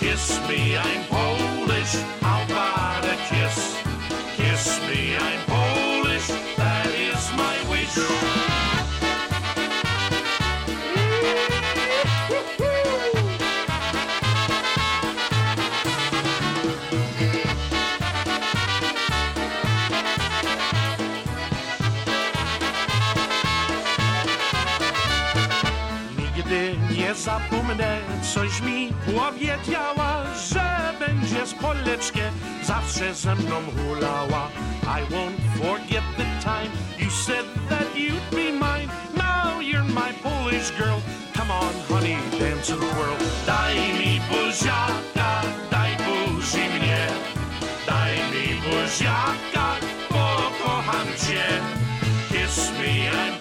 [0.00, 2.19] Kiss me, I'm Polish,
[27.20, 27.98] zapomnę,
[28.34, 31.54] coś mi powiedziała, że będzie z
[32.62, 34.48] zawsze ze mną hulała.
[34.82, 38.88] I won't forget the time you said that you'd be mine.
[39.16, 41.00] Now you're my Polish girl.
[41.34, 43.16] Come on, honey, dance and twirl.
[43.46, 47.06] Daj mi buziaka, daj buzi mnie.
[47.86, 49.76] Daj mi buziaka,
[50.08, 51.44] pokocham cię.
[52.28, 53.39] Kiss me, I'm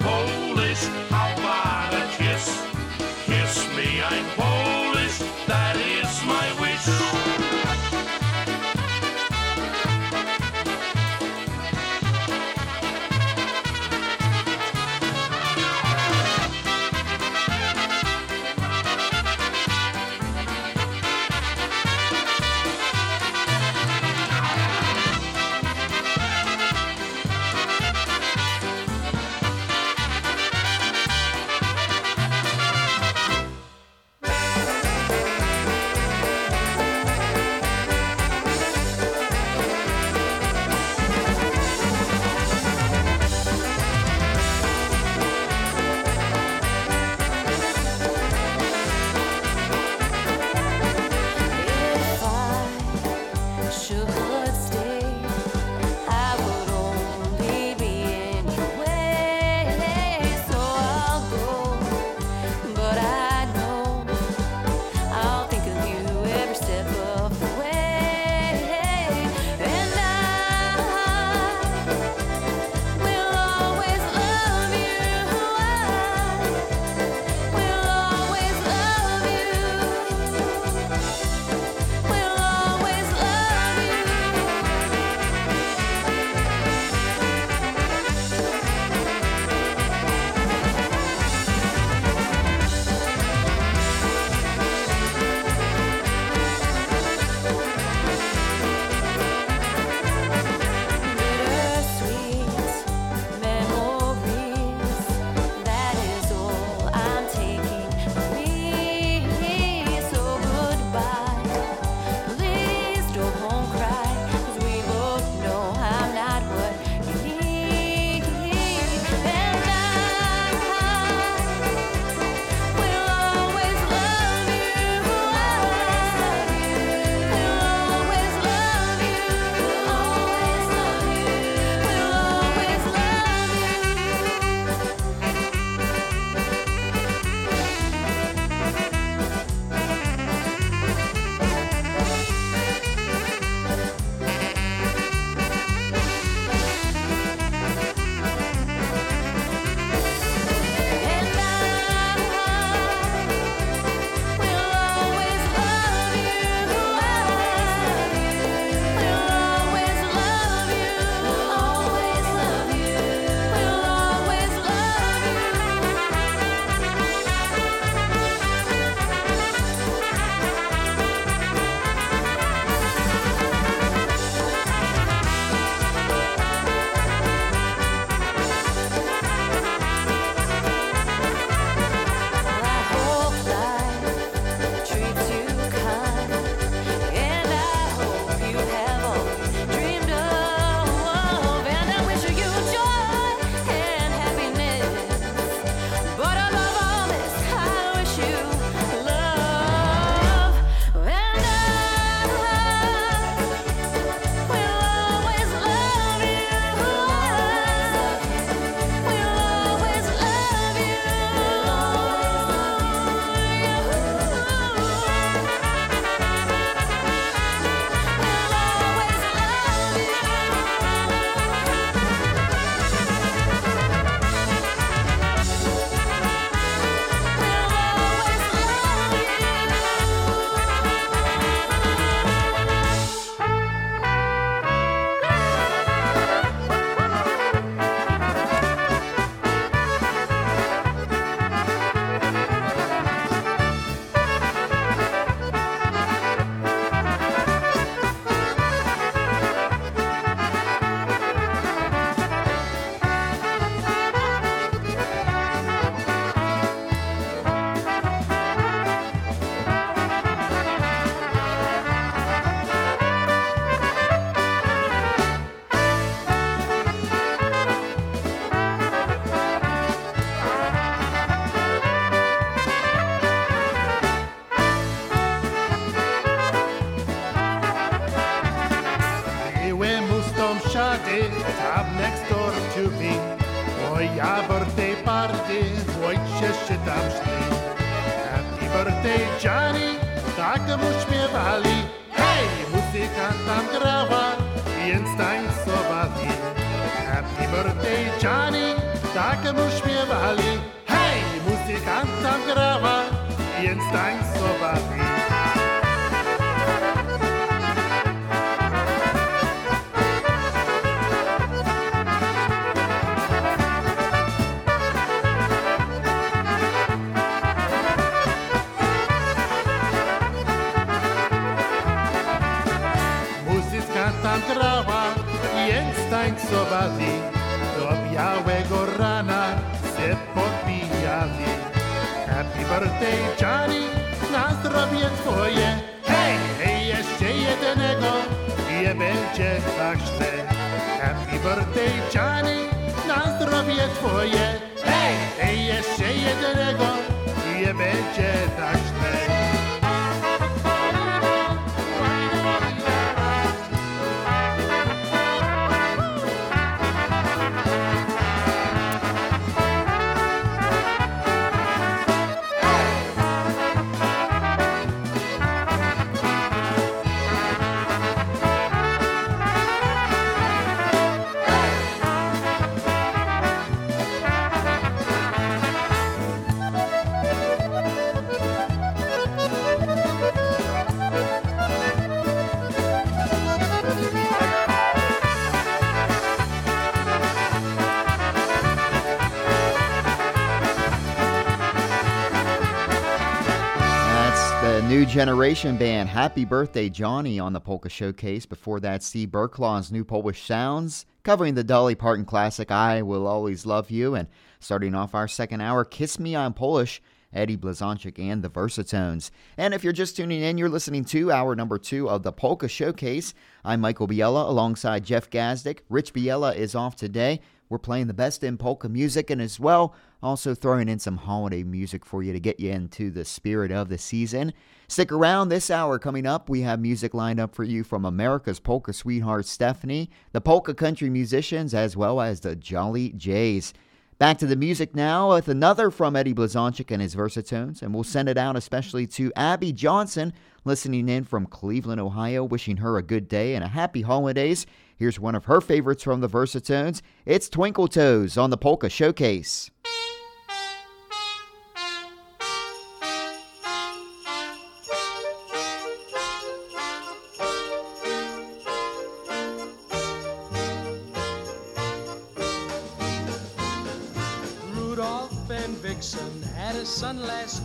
[395.20, 398.46] generation band Happy Birthday Johnny on the Polka Showcase.
[398.46, 403.66] Before that, Steve Burklaw's new Polish Sounds, covering the Dolly Parton classic I Will Always
[403.66, 404.16] Love You.
[404.16, 404.30] And
[404.62, 407.02] starting off our second hour, Kiss Me on Polish,
[407.34, 409.30] Eddie Blazonczyk and the Versatones.
[409.58, 412.70] And if you're just tuning in, you're listening to hour number two of the Polka
[412.70, 413.34] Showcase.
[413.66, 415.80] I'm Michael Biella alongside Jeff Gazdick.
[415.90, 417.42] Rich Biella is off today.
[417.68, 421.64] We're playing the best in polka music and as well also throwing in some holiday
[421.64, 424.54] music for you to get you into the spirit of the season.
[424.90, 426.50] Stick around this hour coming up.
[426.50, 431.12] We have music lined up for you from America's polka sweetheart Stephanie, the polka country
[431.12, 433.72] musicians, as well as the Jolly Jays.
[434.18, 438.04] Back to the music now with another from Eddie Blazonczyk and his Versatones, and we'll
[438.04, 440.34] send it out especially to Abby Johnson,
[440.66, 444.66] listening in from Cleveland, Ohio, wishing her a good day and a happy holidays.
[444.98, 447.04] Here's one of her favorites from the Versatones.
[447.28, 449.70] It's Twinkle Toes on the Polka Showcase.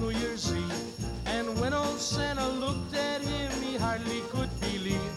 [0.04, 0.82] New Year's Eve.
[1.24, 5.14] And when old Santa looked at him, he hardly could believe.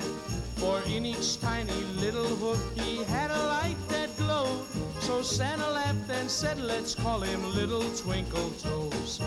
[0.55, 4.65] For in each tiny little hook, he had a light that glowed.
[5.01, 9.19] So Santa laughed and said, Let's call him Little Twinkle Toes.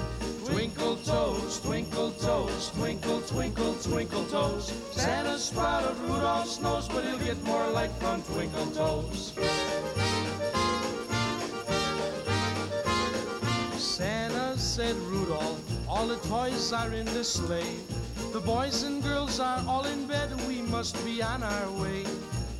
[0.46, 4.72] Twinkle toes, twinkle toes, twinkle, twinkle, twinkle toes.
[4.92, 9.34] Santa's proud of Rudolph's nose, but he'll get more light from twinkle toes.
[14.00, 14.96] Santa said,
[16.00, 17.76] all the toys are in the sleigh.
[18.32, 22.04] The boys and girls are all in bed, we must be on our way.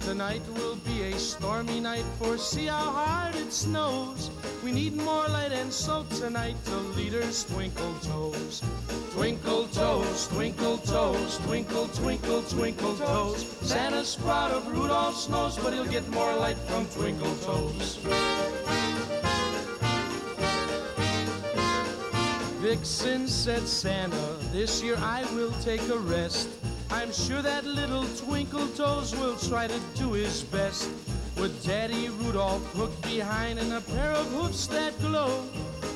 [0.01, 4.31] Tonight will be a stormy night, for see how hard it snows.
[4.63, 8.63] We need more light, and so tonight the leaders twinkle toes.
[9.13, 13.47] Twinkle toes, twinkle toes, twinkle, twinkle, twinkle toes.
[13.63, 17.99] Santa's proud of Rudolph's nose, but he'll get more light from twinkle toes.
[22.61, 26.47] Vixen said Santa, this year I will take a rest.
[26.91, 30.91] I'm sure that little Twinkle Toes will try to do his best.
[31.39, 35.43] With Daddy Rudolph hooked behind and a pair of hoofs that glow,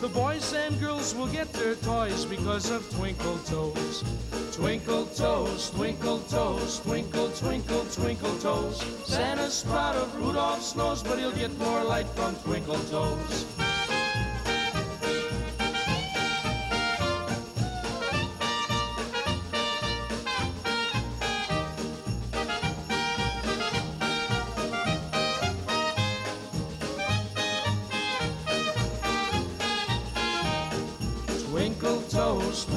[0.01, 4.03] the boys and girls will get their toys because of Twinkle Toes.
[4.51, 8.83] Twinkle Toes, Twinkle Toes, Twinkle, Twinkle, Twinkle Toes.
[9.05, 13.64] Santa's proud of Rudolph's nose, but he'll get more light from Twinkle Toes.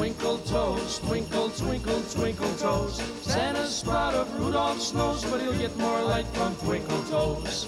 [0.08, 3.02] Twinkle toes, twinkle, twinkle, twinkle toes.
[3.22, 7.68] Santa's proud of Rudolph's nose, but he'll get more light from twinkle toes.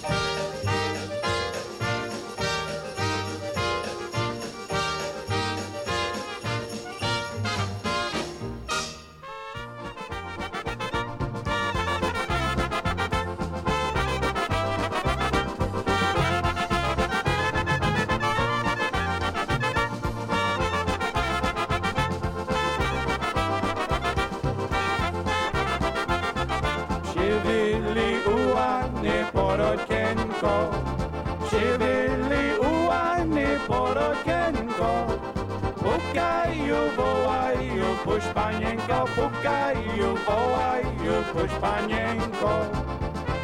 [39.40, 42.52] Pukaju, wołaju, puść panienko.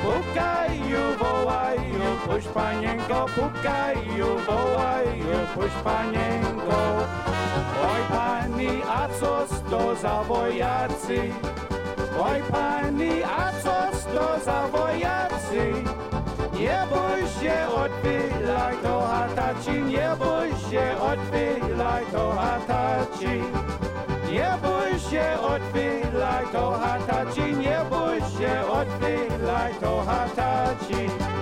[0.02, 6.81] Pukaju, wołaju, puść panienko, pukaju, wołaju, puść panienko.
[7.90, 11.32] Oj pani, a co to za wojacy?
[12.20, 13.77] Oj pani, a co
[14.14, 15.73] to za wojacy?
[16.59, 23.43] Nie bój się, odbylaj do hataci, nie bój się, odbylaj do hataci.
[24.32, 25.66] Nie bój się, odbylaj
[26.53, 31.36] do hataci, nie bój się, odbylaj do hataci.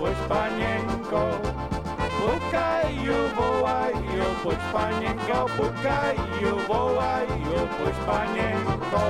[0.00, 1.24] poď panenko,
[2.00, 6.56] poďkaj ju, volaj ju, poď panenko, poďkaj ju,
[7.76, 9.04] poď panenko.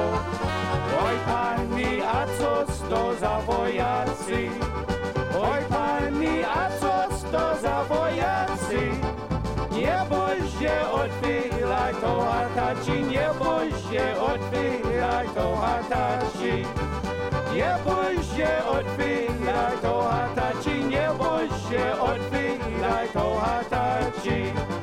[0.91, 4.51] Oj pani, a co to za vojaci?
[5.31, 8.91] Oj pani, a co to za vojaci?
[9.71, 16.67] Nebože otvíhľaj to hatači, nebože otvíhľaj to hatači.
[17.55, 24.80] Nie bój się, odbylaj to hataci, nie bój się, odbylaj to hataci.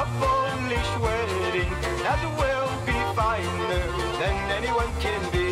[0.00, 1.70] A Polish wedding,
[2.04, 3.84] that will be finer
[4.20, 5.49] than anyone can be.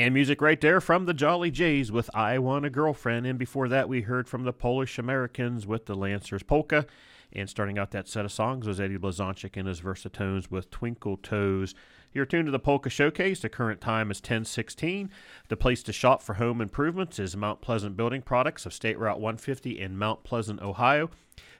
[0.00, 3.26] And music right there from the Jolly Jays with I Want a Girlfriend.
[3.26, 6.86] And before that, we heard from the Polish Americans with the Lancers Polka.
[7.34, 11.18] And starting out that set of songs was Eddie Blazonczyk and his Versatones with Twinkle
[11.18, 11.74] Toes.
[12.14, 13.40] You're tuned to the Polka Showcase.
[13.40, 15.10] The current time is 1016.
[15.48, 19.20] The place to shop for home improvements is Mount Pleasant Building Products of State Route
[19.20, 21.10] 150 in Mount Pleasant, Ohio.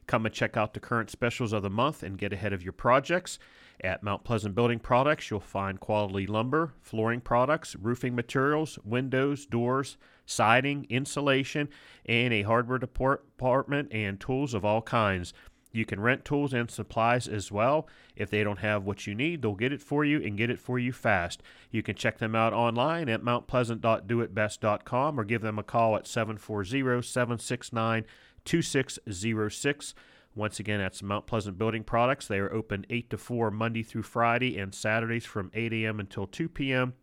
[0.06, 2.72] Come and check out the current specials of the month and get ahead of your
[2.72, 3.38] projects.
[3.82, 9.96] At Mount Pleasant Building Products, you'll find quality lumber, flooring products, roofing materials, windows, doors,
[10.26, 11.68] siding, insulation,
[12.04, 15.32] and a hardware department and tools of all kinds.
[15.72, 17.88] You can rent tools and supplies as well.
[18.16, 20.60] If they don't have what you need, they'll get it for you and get it
[20.60, 21.42] for you fast.
[21.70, 27.02] You can check them out online at mountpleasant.doitbest.com or give them a call at 740
[27.02, 28.04] 769
[28.44, 29.94] 2606.
[30.34, 32.28] Once again, that's Mount Pleasant Building Products.
[32.28, 35.98] They are open 8 to 4 Monday through Friday and Saturdays from 8 a.m.
[35.98, 36.94] until 2 p.m.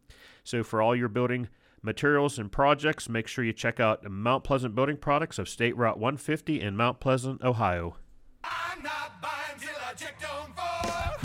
[0.44, 1.50] So for all your building
[1.82, 6.00] materials and projects, make sure you check out Mount Pleasant Building Products of State Route
[6.00, 7.98] 150 in Mount Pleasant, Ohio.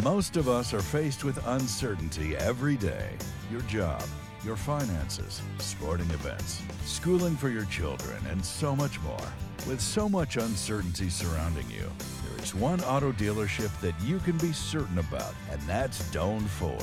[0.02, 3.10] Most of us are faced with uncertainty every day.
[3.50, 4.02] Your job,
[4.44, 9.32] your finances, sporting events, schooling for your children, and so much more.
[9.66, 11.90] With so much uncertainty surrounding you,
[12.26, 16.82] there is one auto dealership that you can be certain about, and that's Doan Ford.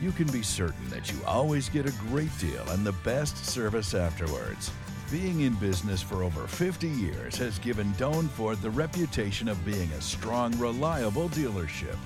[0.00, 3.94] You can be certain that you always get a great deal and the best service
[3.94, 4.70] afterwards.
[5.10, 9.90] Being in business for over 50 years has given Doan Ford the reputation of being
[9.92, 11.96] a strong, reliable dealership.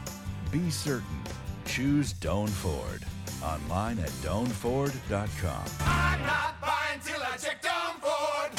[0.51, 1.23] Be certain.
[1.67, 3.05] Choose Doan Ford.
[3.45, 5.65] Online at doanford.com.
[5.81, 8.53] I'm not buying till I check Doan Ford.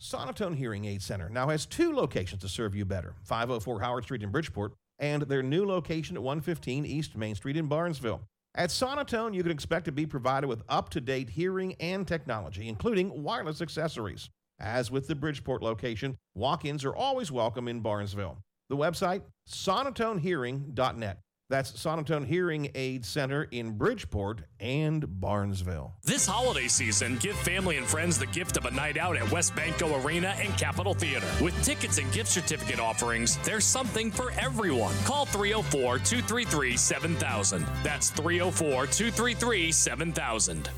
[0.00, 4.22] Sonotone Hearing Aid Center now has two locations to serve you better 504 Howard Street
[4.22, 8.22] in Bridgeport and their new location at 115 East Main Street in Barnesville.
[8.54, 12.68] At Sonotone, you can expect to be provided with up to date hearing and technology,
[12.68, 14.30] including wireless accessories.
[14.58, 18.38] As with the Bridgeport location, walk ins are always welcome in Barnesville.
[18.70, 21.18] The website, sonotonehearing.net.
[21.48, 25.94] That's Sonotone Hearing Aid Center in Bridgeport and Barnesville.
[26.02, 30.04] This holiday season, give family and friends the gift of a night out at WesBanco
[30.04, 31.26] Arena and Capitol Theater.
[31.40, 34.94] With tickets and gift certificate offerings, there's something for everyone.
[35.04, 37.64] Call 304 233 7000.
[37.84, 40.68] That's 304 233 7000.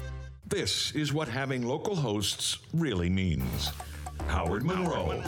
[0.47, 3.73] This is what having local hosts really means.
[4.27, 5.21] Howard Monroe,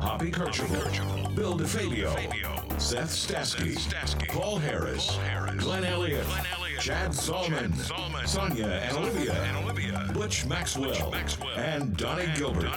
[0.00, 5.18] Hoppy Kercheval, Bill DeFabio, Seth Stasky, Paul Harris,
[5.56, 6.26] Glenn Elliott,
[6.78, 7.72] Chad Solomon,
[8.26, 12.68] Sonia and Olivia, Butch Maxwell, maxwell and Donnie Gilbert.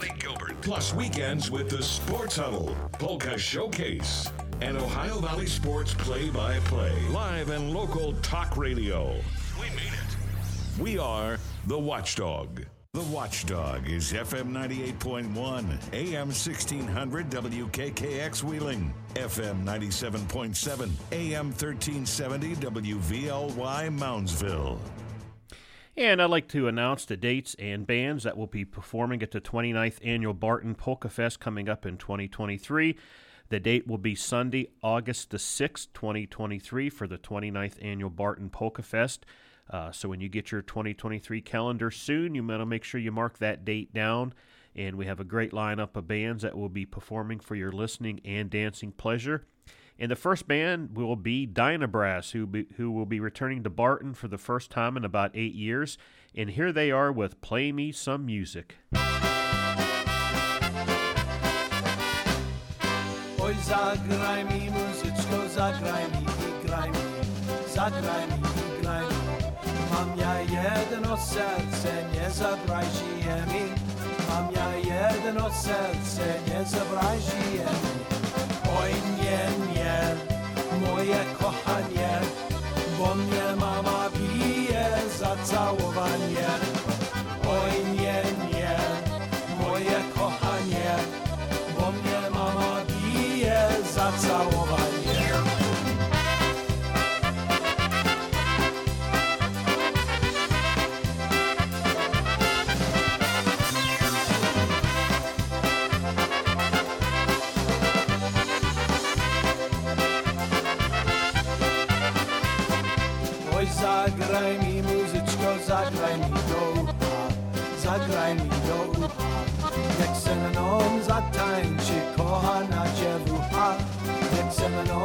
[0.61, 4.31] Plus weekends with the Sports Huddle, Polka Showcase,
[4.61, 7.09] and Ohio Valley Sports Play-by-Play.
[7.09, 9.15] Live and local talk radio.
[9.59, 10.81] We mean it.
[10.81, 12.63] We are the Watchdog.
[12.95, 15.29] The Watchdog is FM 98.1,
[15.93, 24.79] AM 1600 WKKX Wheeling, FM 97.7, AM 1370 WVLY Moundsville.
[25.97, 29.39] And I'd like to announce the dates and bands that will be performing at the
[29.39, 32.97] 29th Annual Barton Polka Fest coming up in 2023.
[33.49, 38.81] The date will be Sunday, August the 6th, 2023, for the 29th Annual Barton Polka
[38.81, 39.27] Fest.
[39.69, 43.11] Uh, so when you get your 2023 calendar soon, you want to make sure you
[43.11, 44.33] mark that date down.
[44.75, 48.19] And we have a great lineup of bands that will be performing for your listening
[48.23, 49.45] and dancing pleasure.
[49.97, 54.13] And the first band will be Dynabrass, who, be, who will be returning to Barton
[54.13, 55.97] for the first time in about eight years.
[56.33, 58.77] And here they are with Play Me Some Music.
[63.99, 64.69] Zagraj mi
[65.55, 68.48] zagraj mi, mi, zagraj mi.
[69.99, 73.63] Mam ja jedno serce, nie zabrajcie mi.
[74.29, 77.91] Mam ja jedno serce, nie zabrajcie mi.
[78.79, 79.41] Oj, nie,
[79.73, 79.99] nie,
[80.87, 82.19] moje kochanie,
[82.97, 84.87] bo mnie mama bije
[85.19, 86.78] za całowanie.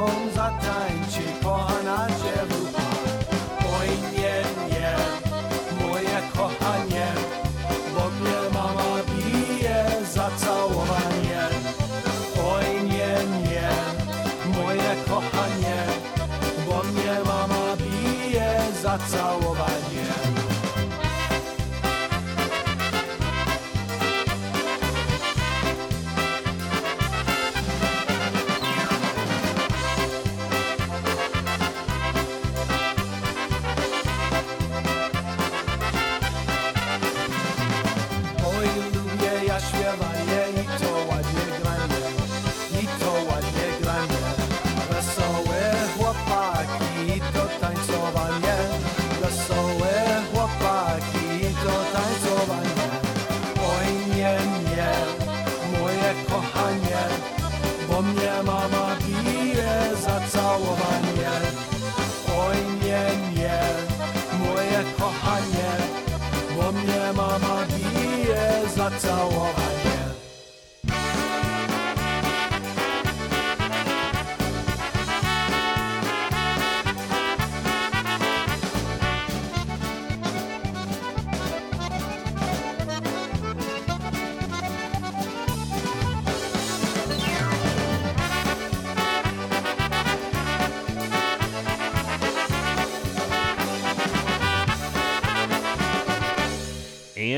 [0.06, 0.93] Se mną zatańczy
[68.74, 69.73] Slatsa Woman.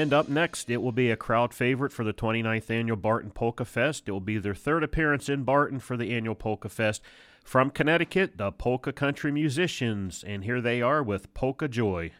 [0.06, 3.64] And up next, it will be a crowd favorite for the 29th annual Barton Polka
[3.64, 4.04] Fest.
[4.06, 7.02] It will be their third appearance in Barton for the annual Polka Fest.
[7.42, 12.12] From Connecticut, the Polka Country Musicians, and here they are with Polka Joy.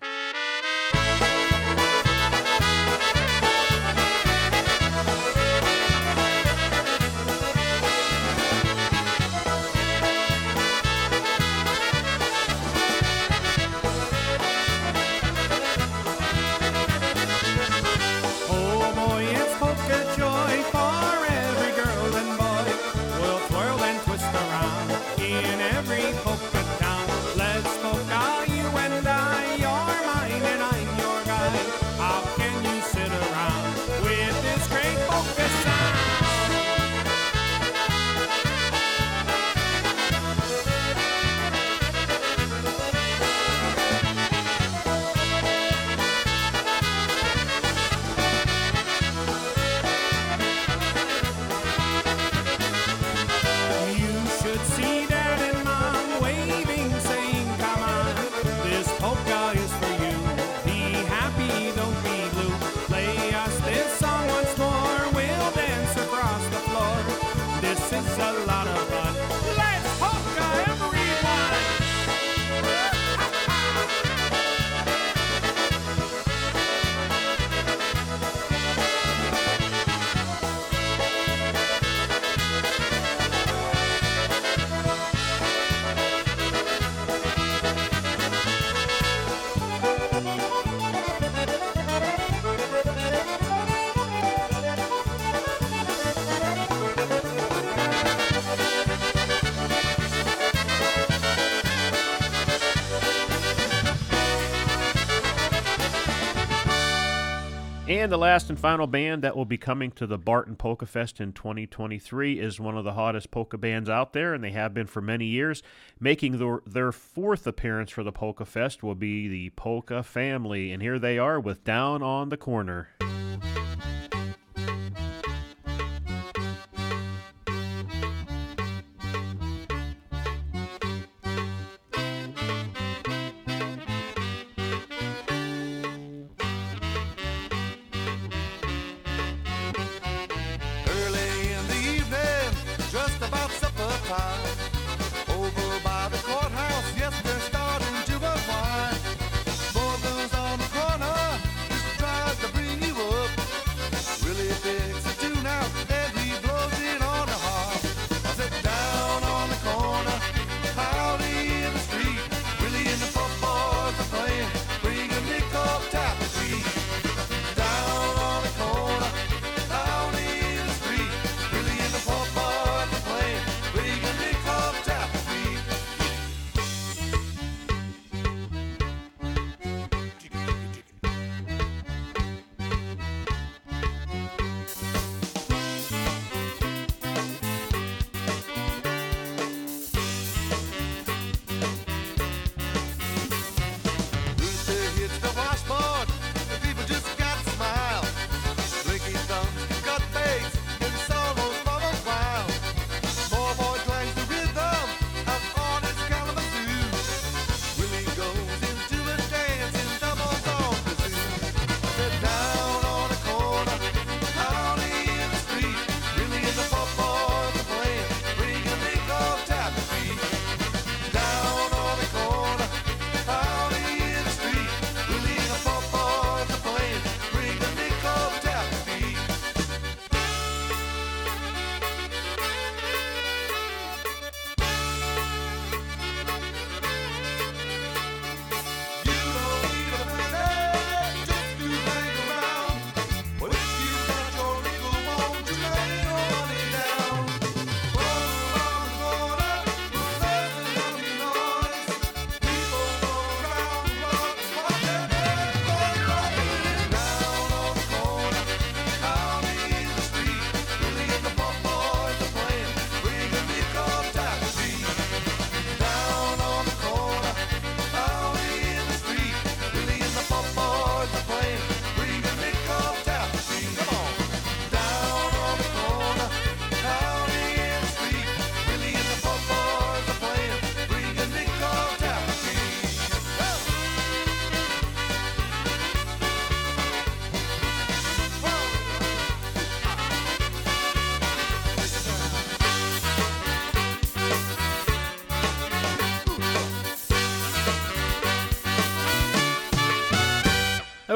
[108.16, 111.34] The last and final band that will be coming to the Barton Polka Fest in
[111.34, 115.02] 2023 is one of the hottest polka bands out there, and they have been for
[115.02, 115.62] many years.
[116.01, 120.80] Making their, their fourth appearance for the Polka Fest will be the Polka Family, and
[120.80, 122.88] here they are with Down on the Corner.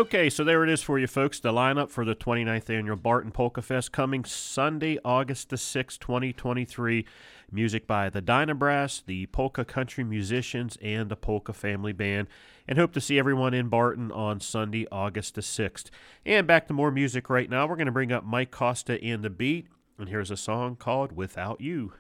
[0.01, 1.41] Okay, so there it is for you folks.
[1.41, 7.05] The lineup for the 29th annual Barton Polka Fest coming Sunday, August the 6th, 2023.
[7.53, 12.29] Music by the Dynabrass, the Polka Country Musicians, and the Polka Family Band.
[12.67, 15.91] And hope to see everyone in Barton on Sunday, August the 6th.
[16.25, 17.67] And back to more music right now.
[17.67, 19.67] We're going to bring up Mike Costa and the Beat.
[19.99, 21.93] And here's a song called Without You.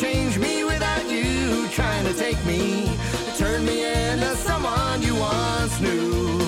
[0.00, 2.90] Change me, without you trying to take me,
[3.36, 6.38] turn me into someone you once knew.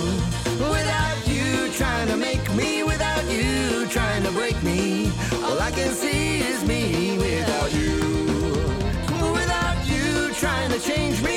[0.76, 5.12] Without you trying to make me, without you trying to break me,
[5.44, 8.00] all I can see is me without you.
[9.38, 11.31] Without you trying to change me,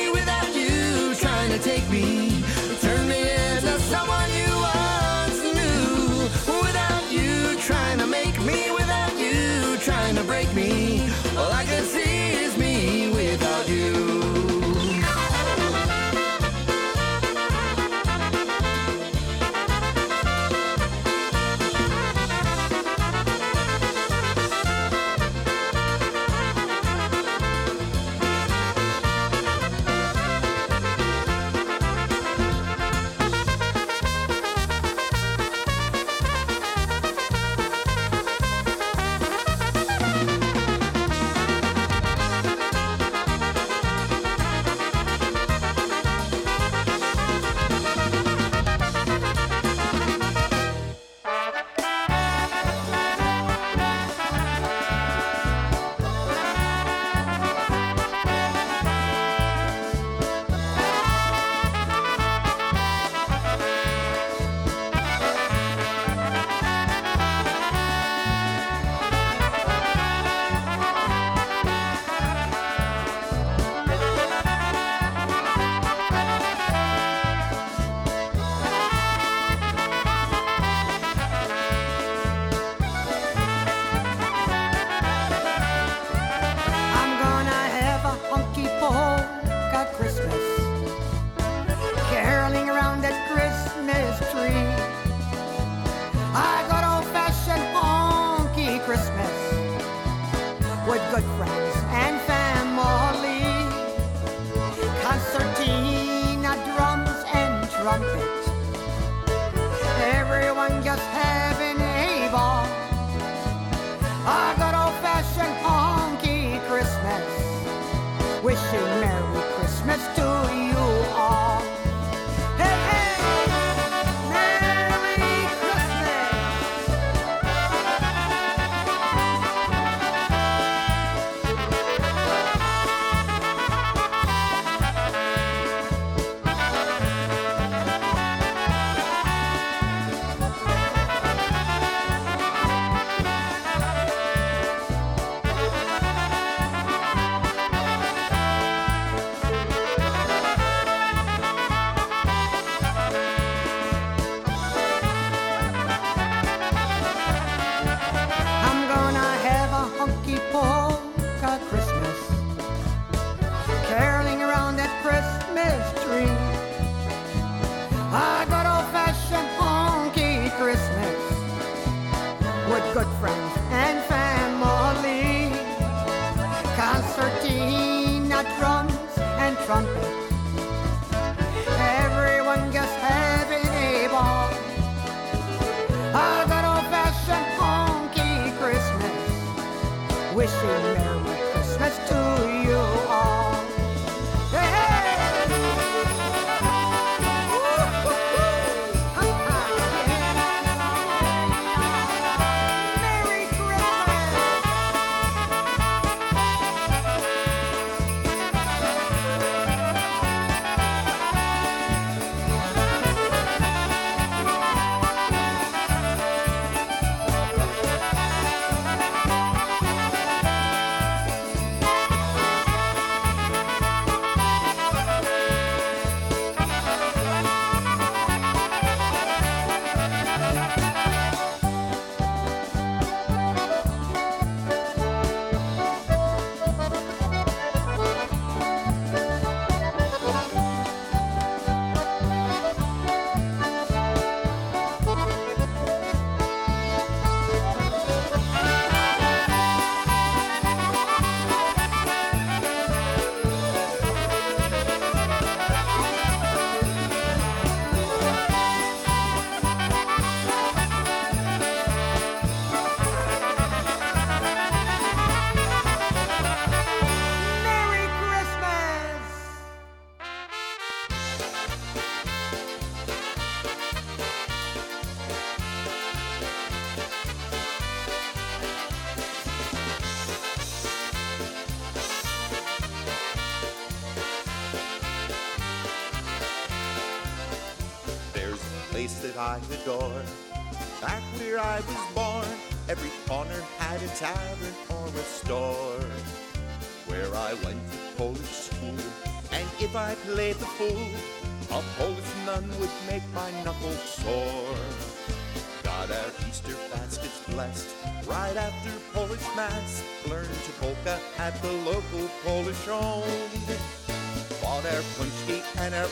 [190.45, 190.94] Wishing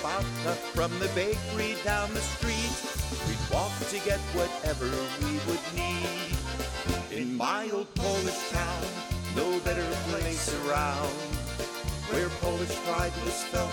[0.03, 2.75] from the bakery down the street.
[3.25, 4.85] We'd walk to get whatever
[5.23, 6.35] we would need.
[7.09, 8.83] In my old Polish town,
[9.33, 11.15] no better place around.
[12.11, 13.71] Where Polish pride was felt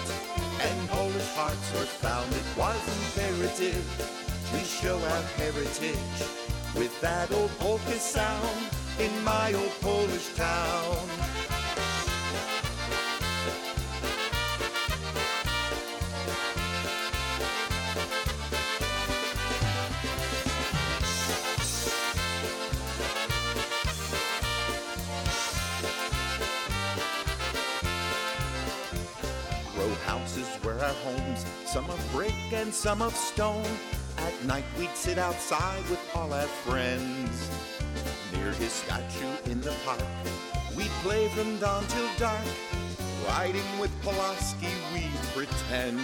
[0.63, 2.31] and Polish hearts were found.
[2.33, 3.85] It was imperative
[4.53, 6.21] to show our heritage
[6.77, 8.71] with that old polka sound
[9.01, 11.30] in my old Polish town.
[32.71, 33.67] And some of stone.
[34.19, 37.51] At night we'd sit outside with all our friends.
[38.33, 40.05] Near his statue in the park,
[40.77, 42.47] we'd play from dawn till dark.
[43.27, 45.99] Riding with Pulaski, we'd pretend.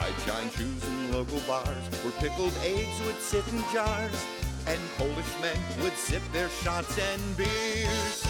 [0.00, 4.26] I'd shine shoes in local bars where pickled eggs would sit in jars.
[4.66, 8.26] And Polish men would sip their shots and beers.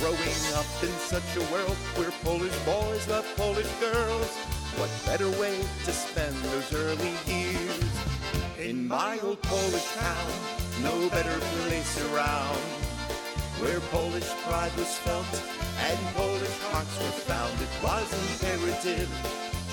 [0.00, 4.32] Growing up in such a world where Polish boys love Polish girls,
[4.78, 7.84] what better way to spend those early years?
[8.58, 10.30] In my old Polish town,
[10.82, 12.62] no better place around.
[13.60, 15.26] Where Polish pride was felt
[15.78, 19.10] and Polish hearts were found, it was imperative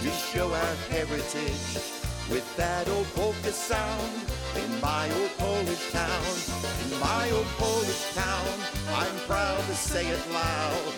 [0.02, 2.00] to show our heritage
[2.30, 4.39] with that old polka sound.
[4.56, 6.36] In my old Polish town,
[6.84, 8.48] in my old Polish town,
[8.94, 10.94] I'm proud to say it loud.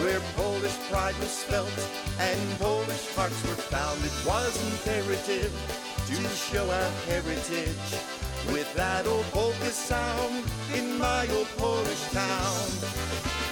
[0.00, 1.70] Where Polish pride was felt
[2.18, 5.52] and Polish hearts were found, it was imperative
[6.06, 7.90] to show our heritage
[8.52, 10.44] with that old polka sound
[10.74, 13.43] in my old Polish town.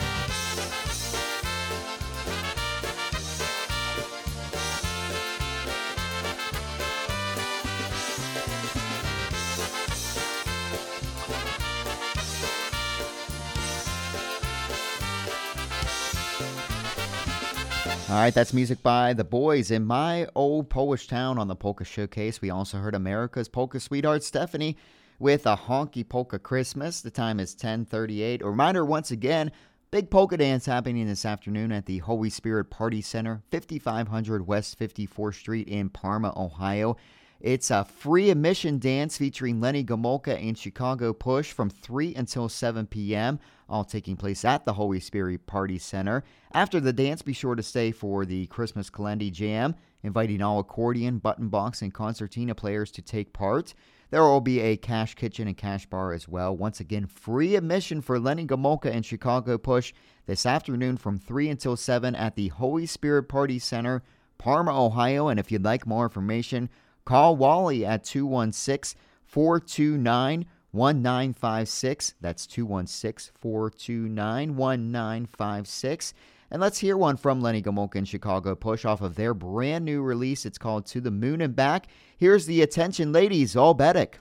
[18.13, 21.83] All right, that's music by The Boys in My Old Polish Town on the Polka
[21.83, 22.43] Showcase.
[22.43, 24.77] We also heard America's Polka Sweetheart Stephanie
[25.19, 27.01] with a honky polka Christmas.
[27.01, 28.43] The time is 10:38.
[28.43, 29.51] A reminder once again,
[29.91, 35.37] big polka dance happening this afternoon at the Holy Spirit Party Center, 5500 West 54th
[35.37, 36.99] Street in Parma, Ohio.
[37.43, 42.87] It's a free admission dance featuring Lenny Gomolka and Chicago Push from 3 until 7
[42.87, 46.23] p.m., all taking place at the Holy Spirit Party Center.
[46.53, 49.75] After the dance, be sure to stay for the Christmas Calendi Jam,
[50.05, 53.75] inviting all accordion, button box, and concertina players to take part.
[54.11, 56.57] There will be a cash kitchen and cash bar as well.
[56.57, 59.93] Once again, free admission for Lenny Gomolka and Chicago Push
[60.27, 64.05] this afternoon from 3 until 7 at the Holy Spirit Party Center,
[64.39, 65.27] Parma, Ohio.
[65.27, 66.69] And if you'd like more information,
[67.05, 72.15] call Wally at 216 429 1956.
[72.21, 76.15] That's 216 429 1956.
[76.51, 80.03] And let's hear one from Lenny Gomolka and Chicago Push off of their brand new
[80.03, 80.45] release.
[80.45, 81.87] It's called To the Moon and Back.
[82.17, 84.15] Here's the attention, ladies, all Betic.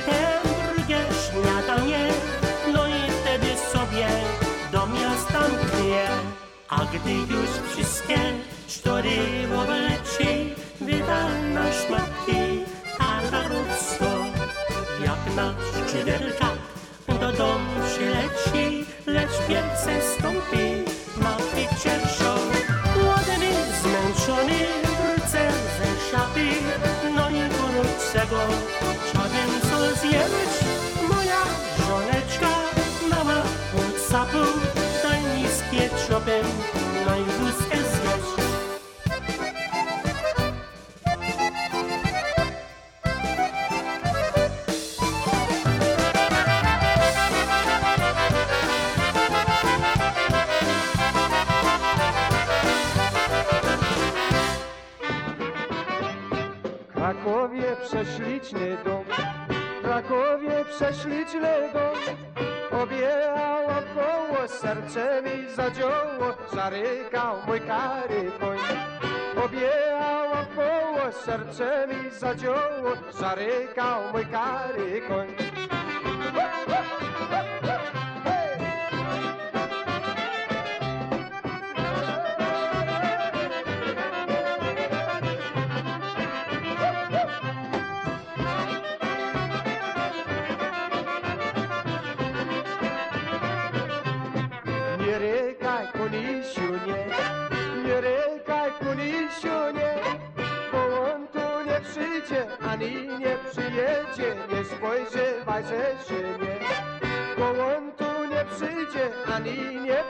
[0.00, 2.08] Zapetytem drugie śniadanie,
[2.72, 4.08] no i wtedy sobie
[4.72, 6.06] do miasta mknie.
[6.68, 8.18] A gdy już wszystkie
[8.68, 9.18] sztory
[9.62, 12.64] obleci, wyda na szmatki,
[13.32, 14.06] narodstwo
[15.04, 15.54] jak na
[15.88, 16.58] szczyderkach
[17.08, 20.84] do domu przyleci, lecz pierce stąpi
[21.22, 22.00] na picie
[28.12, 28.38] czego
[29.14, 30.58] Żaden co zjeść
[31.08, 31.42] Moja
[31.88, 32.50] żoneczka
[33.10, 33.42] Mała,
[33.72, 34.38] pójdź sapu
[35.02, 36.44] Daj mi z pieczopem
[65.60, 68.58] zadziało, zarykał mój kary koń.
[69.44, 75.59] Objechał koło, serce mi zadziało, zarykał mój kary koń.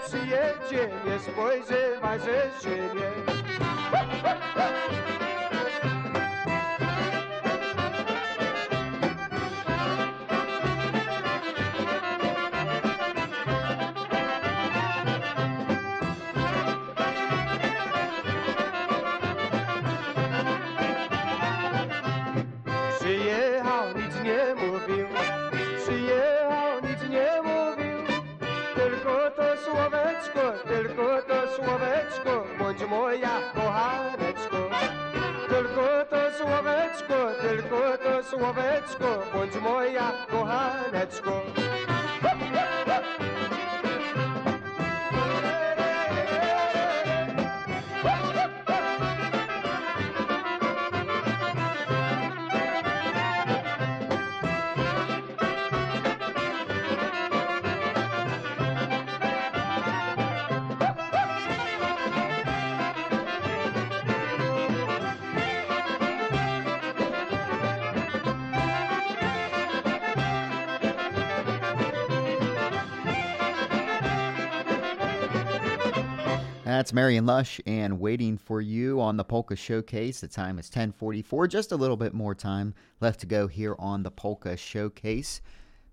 [0.07, 3.40] Przyjedzie, nie spojrzywaj, że się
[76.81, 80.23] That's Marion Lush and waiting for you on the Polka Showcase.
[80.23, 81.47] The time is 1044.
[81.47, 85.43] Just a little bit more time left to go here on the Polka Showcase.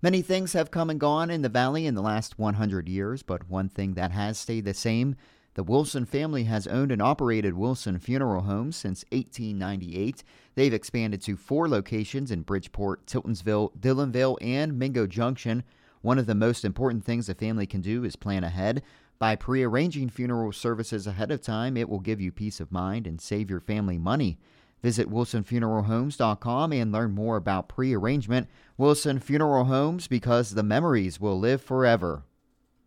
[0.00, 3.50] Many things have come and gone in the Valley in the last 100 years, but
[3.50, 5.14] one thing that has stayed the same
[5.52, 10.24] the Wilson family has owned and operated Wilson Funeral Homes since 1898.
[10.54, 15.64] They've expanded to four locations in Bridgeport, Tiltonsville, Dillonvale, and Mingo Junction.
[16.00, 18.82] One of the most important things a family can do is plan ahead.
[19.18, 23.20] By prearranging funeral services ahead of time, it will give you peace of mind and
[23.20, 24.38] save your family money.
[24.80, 28.46] Visit wilsonfuneralhomes.com and learn more about prearrangement.
[28.76, 32.22] Wilson Funeral Homes because the memories will live forever.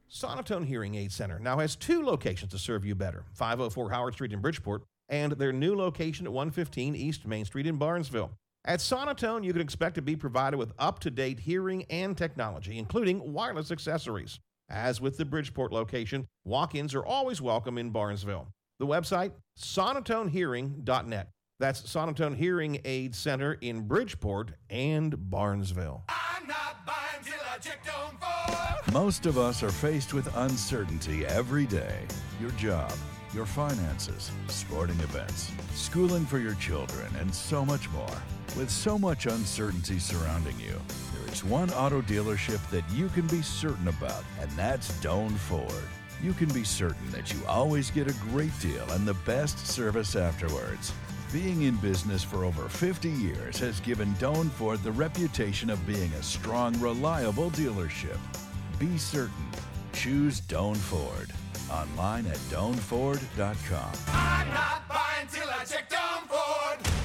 [0.10, 4.32] Sonotone Hearing Aid Center now has two locations to serve you better 504 Howard Street
[4.32, 8.32] in Bridgeport and their new location at 115 East Main Street in Barnesville.
[8.64, 12.78] At Sonotone, you can expect to be provided with up to date hearing and technology,
[12.78, 14.40] including wireless accessories.
[14.72, 18.48] As with the Bridgeport location, walk ins are always welcome in Barnesville.
[18.80, 21.30] The website, sonotonehearing.net.
[21.60, 26.06] That's Sonotone Hearing Aid Center in Bridgeport and Barnesville.
[28.94, 32.00] Most of us are faced with uncertainty every day.
[32.40, 32.94] Your job,
[33.34, 38.22] your finances, sporting events, schooling for your children, and so much more.
[38.58, 40.80] With so much uncertainty surrounding you,
[41.32, 45.72] there is one auto dealership that you can be certain about, and that's Doan Ford.
[46.22, 50.18] You can be certain that you always get a great deal and the best service
[50.18, 50.92] afterwards.
[51.32, 56.12] Being in business for over 50 years has given Doan Ford the reputation of being
[56.14, 58.18] a strong, reliable dealership.
[58.78, 59.48] Be certain.
[59.94, 61.32] Choose Doan Ford.
[61.72, 63.92] Online at doanford.com.
[64.10, 67.01] I'm not buying till I check Doan Ford.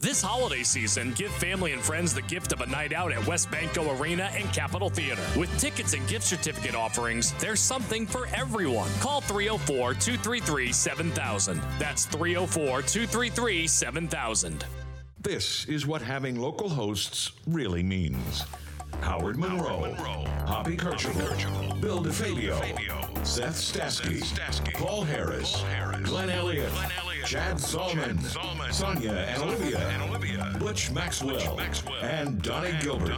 [0.00, 4.00] This holiday season, give family and friends the gift of a night out at WesBanco
[4.00, 5.20] Arena and Capitol Theater.
[5.38, 8.88] With tickets and gift certificate offerings, there's something for everyone.
[9.00, 11.60] Call 304 233 7000.
[11.78, 14.64] That's 304 233 7000.
[15.20, 18.46] This is what having local hosts really means.
[19.02, 19.94] Howard Monroe,
[20.46, 25.62] Hoppy Kercheval, Bill DeFabio, Seth Stasky, Paul Harris,
[26.04, 26.72] Glenn Elliott,
[27.24, 33.12] Chad Zalman, Sonia and Olivia, Butch Maxwell, maxwell and Donnie Gilbert.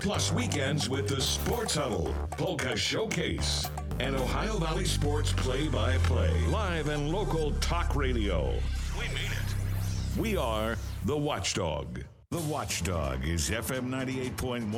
[0.00, 3.68] Plus weekends with the Sports Huddle, Polka Showcase,
[4.00, 8.52] and Ohio Valley Sports Play-by-Play, live and local talk radio.
[8.98, 10.18] We mean it.
[10.18, 12.05] We are the Watchdog.
[12.32, 14.72] The Watchdog is FM 98.1,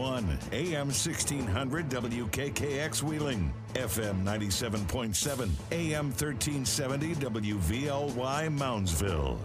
[0.52, 9.38] AM 1600 WKKX Wheeling, FM 97.7, AM 1370 WVLY Moundsville.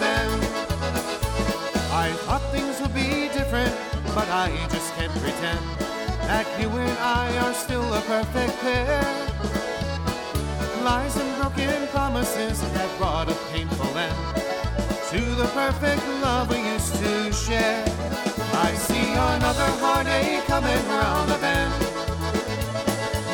[0.00, 1.12] Round the bend.
[1.92, 3.74] I thought things would be different,
[4.14, 5.60] but I just can't pretend
[6.26, 9.02] that you and I are still a perfect pair.
[10.84, 14.16] Lies and broken promises have brought a painful end
[15.10, 17.84] to the perfect love we used to share.
[18.52, 21.72] I see another heartache coming round the bend.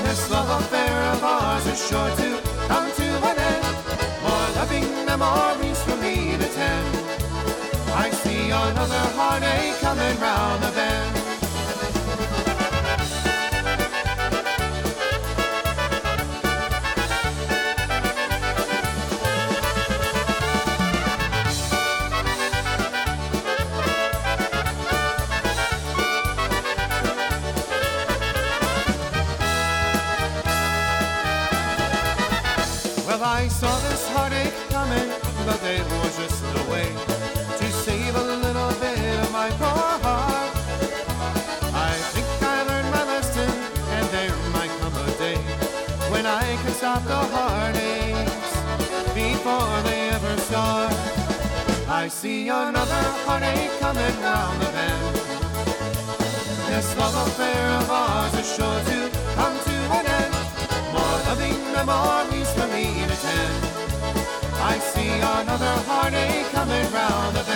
[0.05, 3.65] This love affair of ours is sure to come to an end.
[4.23, 6.24] More loving memories for me
[6.55, 6.97] to tend.
[7.95, 10.94] I see another heartache coming round the bend.
[52.25, 55.15] see another heartache coming round the bend.
[56.69, 58.99] This love affair of ours is sure to
[59.37, 60.35] come to an end.
[60.95, 63.63] More loving memories for me to tend.
[64.73, 67.54] I see another heartache coming round the bend.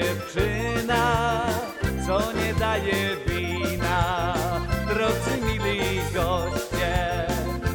[0.00, 1.46] Dziewczyna,
[2.06, 4.34] co nie daje wina.
[4.88, 7.26] Drodzy mili goście,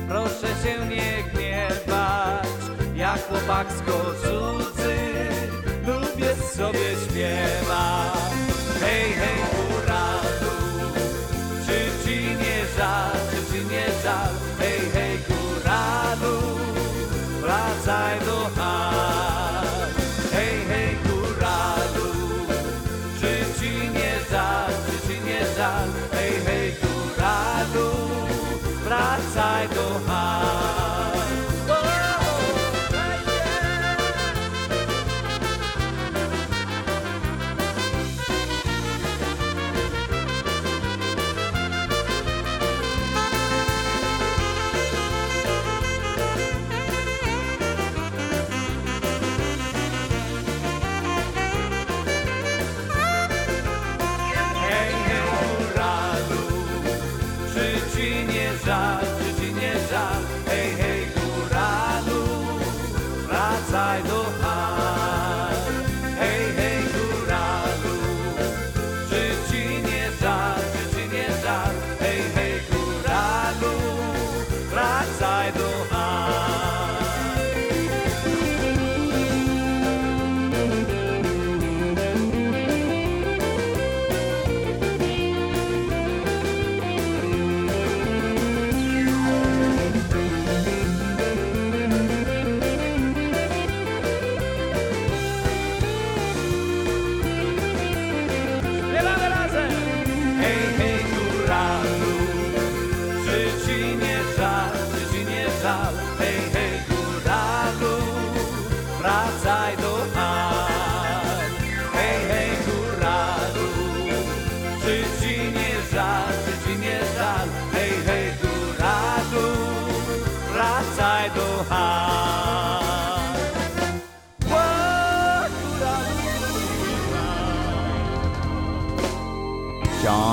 [0.07, 2.47] proszę się nie gniewać,
[2.95, 3.81] jak chłopak z
[4.21, 4.97] cudzy,
[5.87, 6.90] lubię sobie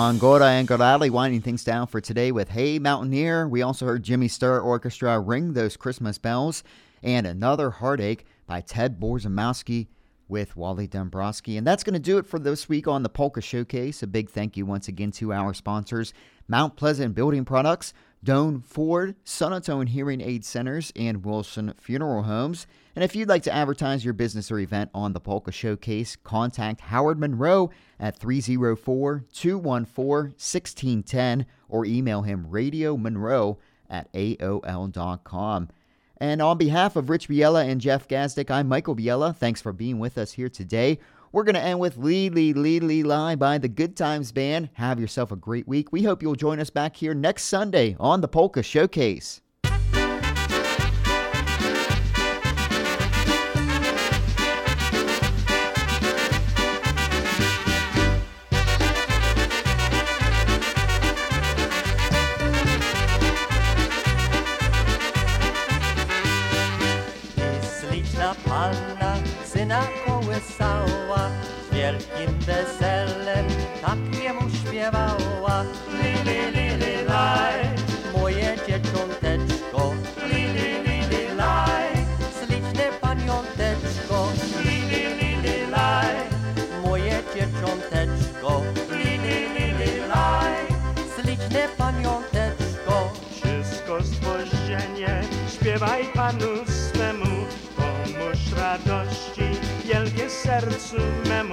[0.09, 3.47] John Gora and Gorali winding things down for today with Hey Mountaineer.
[3.47, 6.65] We also heard Jimmy Sturr Orchestra ring those Christmas bells
[7.03, 9.89] and another heartache by Ted Borzamowski
[10.27, 11.59] with Wally Dombrowski.
[11.59, 14.03] And that's going to do it for this week on the Polka Showcase.
[14.03, 16.15] A big thank you once again to our sponsors,
[16.49, 22.67] Mount Pleasant Building Products, Doan Ford, Sonotone Hearing Aid Centers, and Wilson Funeral Homes.
[22.95, 26.81] And if you'd like to advertise your business or event on the Polka Showcase, contact
[26.81, 27.71] Howard Monroe
[28.01, 33.57] at 304 214 1610 or email him radiomonroe
[33.89, 35.69] at AOL.com.
[36.21, 39.37] And on behalf of Rich Biella and Jeff Gazdick, I'm Michael Biella.
[39.37, 40.99] Thanks for being with us here today.
[41.31, 44.71] We're going to end with Lee Lee Lee Lee Lie by the Good Times Band.
[44.75, 45.93] Have yourself a great week.
[45.93, 49.43] We hope you'll join us back here next Sunday on the Polka Showcase.
[100.67, 101.48] versum með